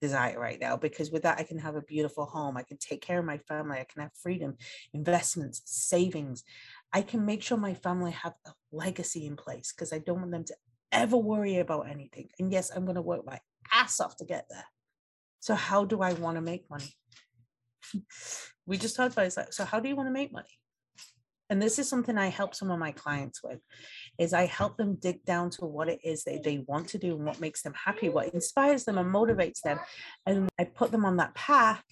desire 0.00 0.38
right 0.38 0.60
now 0.60 0.76
because 0.76 1.10
with 1.10 1.22
that 1.22 1.38
I 1.38 1.42
can 1.42 1.58
have 1.58 1.76
a 1.76 1.82
beautiful 1.82 2.26
home. 2.26 2.56
I 2.56 2.62
can 2.62 2.78
take 2.78 3.00
care 3.00 3.18
of 3.18 3.24
my 3.24 3.38
family. 3.38 3.78
I 3.78 3.86
can 3.90 4.02
have 4.02 4.12
freedom, 4.14 4.56
investments, 4.92 5.62
savings. 5.64 6.44
I 6.92 7.02
can 7.02 7.24
make 7.24 7.42
sure 7.42 7.56
my 7.56 7.74
family 7.74 8.12
have 8.12 8.34
a 8.46 8.52
legacy 8.72 9.26
in 9.26 9.36
place 9.36 9.72
because 9.72 9.92
I 9.92 9.98
don't 9.98 10.20
want 10.20 10.30
them 10.30 10.44
to 10.44 10.54
ever 10.92 11.16
worry 11.16 11.58
about 11.58 11.88
anything. 11.88 12.28
And 12.38 12.52
yes, 12.52 12.70
I'm 12.74 12.84
going 12.84 12.96
to 12.96 13.02
work 13.02 13.26
my 13.26 13.40
ass 13.72 14.00
off 14.00 14.16
to 14.16 14.24
get 14.24 14.46
there. 14.48 14.64
So 15.40 15.54
how 15.54 15.84
do 15.84 16.02
I 16.02 16.12
want 16.14 16.36
to 16.36 16.42
make 16.42 16.68
money? 16.70 16.94
we 18.66 18.78
just 18.78 18.96
talked 18.96 19.12
about 19.12 19.26
it. 19.26 19.54
So 19.54 19.64
how 19.64 19.80
do 19.80 19.88
you 19.88 19.96
want 19.96 20.08
to 20.08 20.12
make 20.12 20.32
money? 20.32 20.48
and 21.48 21.62
this 21.62 21.78
is 21.78 21.88
something 21.88 22.18
I 22.18 22.28
help 22.28 22.54
some 22.54 22.70
of 22.70 22.78
my 22.78 22.92
clients 22.92 23.42
with, 23.42 23.60
is 24.18 24.32
I 24.32 24.46
help 24.46 24.76
them 24.76 24.96
dig 24.96 25.24
down 25.24 25.50
to 25.50 25.64
what 25.64 25.88
it 25.88 26.00
is 26.04 26.24
that 26.24 26.42
they 26.42 26.64
want 26.66 26.88
to 26.88 26.98
do 26.98 27.14
and 27.14 27.24
what 27.24 27.40
makes 27.40 27.62
them 27.62 27.74
happy, 27.74 28.08
what 28.08 28.32
inspires 28.32 28.84
them 28.84 28.98
and 28.98 29.12
motivates 29.12 29.60
them. 29.62 29.78
And 30.26 30.48
I 30.58 30.64
put 30.64 30.90
them 30.90 31.04
on 31.04 31.16
that 31.16 31.34
path 31.34 31.82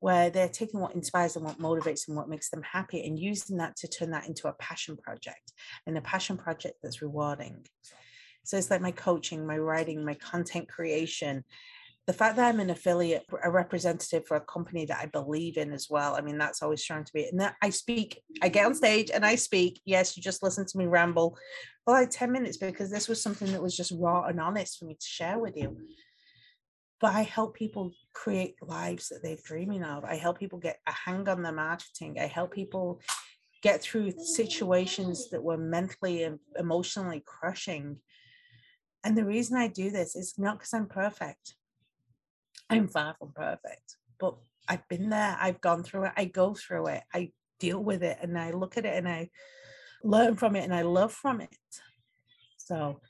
where 0.00 0.30
they're 0.30 0.48
taking 0.48 0.80
what 0.80 0.94
inspires 0.94 1.34
them, 1.34 1.44
what 1.44 1.58
motivates 1.58 2.06
them, 2.06 2.16
what 2.16 2.28
makes 2.28 2.50
them 2.50 2.62
happy, 2.62 3.06
and 3.06 3.18
using 3.18 3.56
that 3.58 3.76
to 3.76 3.88
turn 3.88 4.10
that 4.10 4.28
into 4.28 4.48
a 4.48 4.54
passion 4.54 4.96
project 4.96 5.52
and 5.86 5.96
a 5.96 6.02
passion 6.02 6.36
project 6.36 6.76
that's 6.82 7.02
rewarding. 7.02 7.64
So 8.44 8.58
it's 8.58 8.70
like 8.70 8.82
my 8.82 8.92
coaching, 8.92 9.46
my 9.46 9.58
writing, 9.58 10.04
my 10.04 10.14
content 10.14 10.68
creation, 10.68 11.44
the 12.06 12.12
fact 12.12 12.36
that 12.36 12.48
I'm 12.48 12.60
an 12.60 12.70
affiliate, 12.70 13.24
a 13.42 13.50
representative 13.50 14.26
for 14.26 14.36
a 14.36 14.40
company 14.40 14.84
that 14.86 15.00
I 15.00 15.06
believe 15.06 15.56
in 15.56 15.72
as 15.72 15.88
well. 15.88 16.16
I 16.16 16.20
mean, 16.20 16.36
that's 16.36 16.62
always 16.62 16.84
trying 16.84 17.04
to 17.04 17.12
be. 17.12 17.26
And 17.26 17.52
I 17.62 17.70
speak, 17.70 18.20
I 18.42 18.48
get 18.48 18.66
on 18.66 18.74
stage 18.74 19.10
and 19.10 19.24
I 19.24 19.36
speak. 19.36 19.80
Yes, 19.86 20.16
you 20.16 20.22
just 20.22 20.42
listen 20.42 20.66
to 20.66 20.78
me 20.78 20.86
ramble 20.86 21.38
for 21.84 21.94
like 21.94 22.10
10 22.10 22.30
minutes 22.30 22.58
because 22.58 22.90
this 22.90 23.08
was 23.08 23.22
something 23.22 23.50
that 23.52 23.62
was 23.62 23.76
just 23.76 23.92
raw 23.98 24.24
and 24.24 24.40
honest 24.40 24.78
for 24.78 24.84
me 24.84 24.94
to 24.94 25.06
share 25.06 25.38
with 25.38 25.56
you. 25.56 25.78
But 27.00 27.14
I 27.14 27.22
help 27.22 27.54
people 27.54 27.92
create 28.12 28.56
lives 28.62 29.08
that 29.08 29.22
they're 29.22 29.36
dreaming 29.42 29.82
of. 29.82 30.04
I 30.04 30.16
help 30.16 30.38
people 30.38 30.58
get 30.58 30.78
a 30.86 30.92
hang 30.92 31.28
on 31.28 31.42
their 31.42 31.52
marketing. 31.52 32.18
I 32.20 32.26
help 32.26 32.52
people 32.52 33.00
get 33.62 33.82
through 33.82 34.12
situations 34.18 35.30
that 35.30 35.42
were 35.42 35.56
mentally 35.56 36.24
and 36.24 36.38
emotionally 36.58 37.22
crushing 37.24 37.98
And 39.04 39.16
the 39.16 39.24
reason 39.24 39.56
I 39.56 39.68
do 39.68 39.90
this 39.90 40.16
is 40.16 40.34
not 40.38 40.58
because 40.58 40.74
I'm 40.74 40.86
perfect. 40.86 41.54
I'm 42.70 42.88
far 42.88 43.14
from 43.18 43.32
perfect, 43.34 43.96
but 44.18 44.36
I've 44.68 44.86
been 44.88 45.10
there. 45.10 45.36
I've 45.40 45.60
gone 45.60 45.82
through 45.82 46.06
it. 46.06 46.12
I 46.16 46.24
go 46.24 46.54
through 46.54 46.88
it. 46.88 47.02
I 47.12 47.32
deal 47.60 47.82
with 47.82 48.02
it 48.02 48.18
and 48.20 48.38
I 48.38 48.50
look 48.50 48.76
at 48.76 48.86
it 48.86 48.96
and 48.96 49.08
I 49.08 49.30
learn 50.02 50.36
from 50.36 50.56
it 50.56 50.64
and 50.64 50.74
I 50.74 50.82
love 50.82 51.12
from 51.12 51.40
it. 51.40 51.56
So 52.56 53.00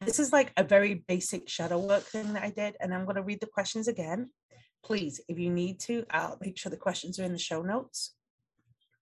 this 0.00 0.18
is 0.18 0.32
like 0.32 0.52
a 0.56 0.62
very 0.62 1.04
basic 1.08 1.48
shadow 1.48 1.78
work 1.78 2.02
thing 2.02 2.32
that 2.34 2.42
I 2.42 2.50
did. 2.50 2.76
And 2.80 2.94
I'm 2.94 3.04
going 3.04 3.16
to 3.16 3.22
read 3.22 3.40
the 3.40 3.46
questions 3.46 3.88
again. 3.88 4.30
Please, 4.84 5.20
if 5.28 5.38
you 5.38 5.50
need 5.50 5.80
to, 5.80 6.04
I'll 6.10 6.38
make 6.40 6.56
sure 6.58 6.70
the 6.70 6.76
questions 6.76 7.18
are 7.18 7.24
in 7.24 7.32
the 7.32 7.38
show 7.38 7.62
notes. 7.62 8.14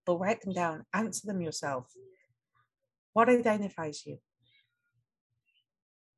But 0.06 0.18
write 0.18 0.40
them 0.40 0.52
down, 0.52 0.84
answer 0.94 1.26
them 1.26 1.40
yourself. 1.40 1.92
What 3.12 3.28
identifies 3.28 4.06
you? 4.06 4.18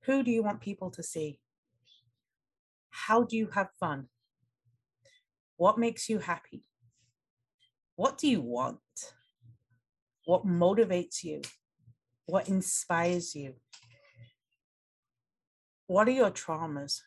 Who 0.04 0.22
do 0.22 0.30
you 0.30 0.42
want 0.42 0.60
people 0.60 0.90
to 0.90 1.02
see? 1.02 1.40
How 2.90 3.24
do 3.24 3.36
you 3.36 3.48
have 3.54 3.68
fun? 3.78 4.08
What 5.56 5.78
makes 5.78 6.08
you 6.08 6.18
happy? 6.18 6.64
What 7.96 8.18
do 8.18 8.28
you 8.28 8.40
want? 8.40 8.78
What 10.24 10.46
motivates 10.46 11.24
you? 11.24 11.42
What 12.26 12.48
inspires 12.48 13.34
you? 13.34 13.54
What 15.86 16.06
are 16.06 16.12
your 16.12 16.30
traumas? 16.30 17.00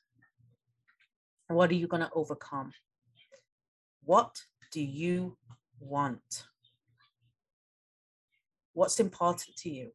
What 1.47 1.69
are 1.69 1.75
you 1.75 1.87
going 1.87 2.01
to 2.01 2.11
overcome? 2.13 2.71
What 4.03 4.35
do 4.71 4.81
you 4.81 5.37
want? 5.79 6.47
What's 8.73 8.99
important 8.99 9.55
to 9.57 9.69
you? 9.69 9.91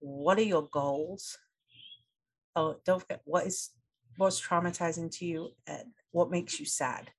What 0.00 0.38
are 0.38 0.42
your 0.42 0.68
goals? 0.72 1.38
Oh, 2.56 2.76
don't 2.84 3.00
forget 3.00 3.20
what 3.24 3.46
is 3.46 3.70
what's 4.16 4.40
traumatizing 4.40 5.10
to 5.18 5.24
you 5.24 5.50
and 5.66 5.84
what 6.10 6.30
makes 6.30 6.58
you 6.60 6.66
sad. 6.66 7.10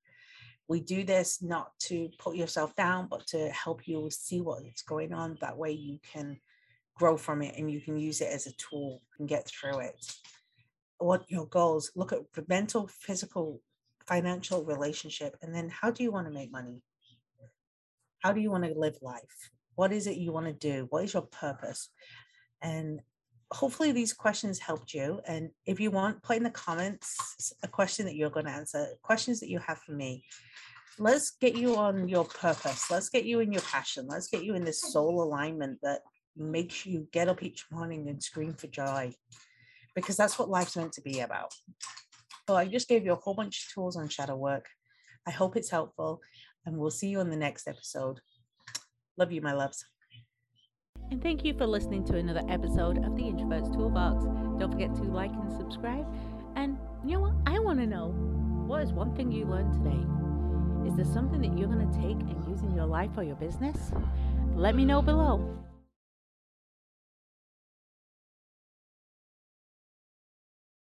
We 0.68 0.80
do 0.80 1.04
this 1.04 1.42
not 1.42 1.72
to 1.84 2.10
put 2.18 2.36
yourself 2.36 2.76
down, 2.76 3.08
but 3.10 3.28
to 3.28 3.50
help 3.50 3.88
you 3.88 4.10
see 4.12 4.42
what's 4.42 4.84
going 4.84 5.14
on. 5.14 5.38
That 5.42 5.58
way 5.58 5.72
you 5.72 6.00
can 6.12 6.40
grow 6.96 7.18
from 7.18 7.42
it 7.42 7.56
and 7.58 7.70
you 7.72 7.82
can 7.82 7.98
use 7.98 8.22
it 8.22 8.32
as 8.32 8.48
a 8.48 8.54
tool 8.54 9.02
and 9.20 9.28
get 9.28 9.48
through 9.48 9.80
it. 9.80 9.96
What 11.00 11.26
your 11.30 11.48
goals, 11.48 11.92
look 11.96 12.14
at 12.14 12.20
the 12.34 12.46
mental, 12.48 12.88
physical, 12.88 13.62
financial 14.08 14.64
relationship, 14.64 15.36
and 15.42 15.54
then 15.54 15.70
how 15.70 15.92
do 15.92 16.04
you 16.04 16.12
want 16.12 16.28
to 16.28 16.34
make 16.34 16.52
money? 16.52 16.82
How 18.20 18.32
do 18.32 18.40
you 18.40 18.52
want 18.52 18.64
to 18.64 18.74
live 18.74 18.98
life? 19.02 19.52
What 19.76 19.92
is 19.92 20.08
it 20.08 20.18
you 20.18 20.32
want 20.32 20.46
to 20.46 20.54
do? 20.54 20.88
What 20.90 21.04
is 21.04 21.14
your 21.14 21.24
purpose? 21.24 21.90
And 22.62 23.02
hopefully 23.54 23.92
these 23.92 24.13
questions 24.13 24.60
helped 24.60 24.94
you. 24.94 25.22
And 25.28 25.50
if 25.66 25.80
you 25.80 25.92
want, 25.92 26.24
put 26.24 26.38
in 26.38 26.44
the 26.44 26.50
comments 26.50 27.54
a 27.63 27.68
question 27.68 28.06
that 28.06 28.16
you're 28.16 28.30
going 28.30 28.48
to 28.48 28.52
answer, 28.52 28.88
questions 29.02 29.39
that 29.39 29.50
you 29.50 29.60
have 29.60 29.80
for 29.80 29.94
me. 29.94 30.24
Let's 31.00 31.32
get 31.42 31.56
you 31.56 31.76
on 31.76 32.08
your 32.08 32.26
purpose. 32.26 32.89
Let's 32.92 33.10
get 33.10 33.26
you 33.26 33.39
in 33.39 33.52
your 33.52 33.62
passion. 33.62 34.08
Let's 34.08 34.28
get 34.28 34.44
you 34.44 34.56
in 34.56 34.63
this 34.63 34.82
soul 34.82 35.24
alignment 35.24 35.80
that 35.84 36.02
makes 36.36 36.86
you 36.86 37.08
get 37.12 37.30
up 37.30 37.44
each 37.44 37.66
morning 37.72 38.10
and 38.10 38.22
scream 38.22 38.54
for 38.54 38.68
joy 38.68 39.13
because 39.96 40.18
that's 40.18 40.39
what 40.39 40.50
life's 40.50 40.76
meant 40.76 40.94
to 40.94 41.02
be 41.02 41.20
about. 41.20 41.54
Well, 42.48 42.58
I 42.58 42.66
just 42.66 42.89
gave 42.89 43.06
you 43.06 43.13
a 43.13 43.18
whole 43.18 43.36
bunch 43.36 43.66
of 43.66 43.74
tools 43.74 43.96
on 43.96 44.10
shadow 44.10 44.36
work. 44.36 44.68
I 45.28 45.32
hope 45.32 45.56
it's 45.56 45.70
helpful, 45.70 46.20
and 46.66 46.78
we'll 46.78 46.92
see 46.92 47.08
you 47.08 47.22
in 47.22 47.30
the 47.30 47.38
next 47.38 47.68
episode. 47.68 48.20
Love 49.18 49.32
you, 49.32 49.42
my 49.42 49.54
loves. 49.54 49.86
And 51.13 51.21
thank 51.21 51.45
you 51.45 51.54
for 51.54 51.67
listening 51.67 52.04
to 52.06 52.17
another 52.17 52.41
episode 52.49 52.97
of 53.06 53.15
the 53.15 53.21
Introverts 53.21 53.71
Toolbox. 53.71 54.26
Don't 54.58 54.71
forget 54.71 54.95
to 54.95 55.04
like 55.04 55.32
and 55.32 55.52
subscribe. 55.52 56.08
And 56.56 56.76
you 57.06 57.12
know 57.12 57.19
what? 57.19 57.34
I 57.45 57.60
want 57.60 57.80
to 57.82 57.86
know 57.86 58.08
what 58.65 58.82
is 58.82 58.91
one 58.91 59.15
thing 59.15 59.32
you 59.32 59.45
learned 59.45 59.73
today? 59.73 60.89
Is 60.89 60.95
there 60.95 61.13
something 61.13 61.39
that 61.41 61.56
you're 61.56 61.67
going 61.67 61.88
to 61.88 61.97
take 61.99 62.17
and 62.17 62.43
use 62.49 62.63
in 62.63 62.73
your 62.73 62.88
life 62.88 63.12
or 63.15 63.21
your 63.21 63.36
business? 63.36 63.91
Let 64.56 64.73
me 64.73 64.86
know 64.86 65.04
below. 65.04 65.62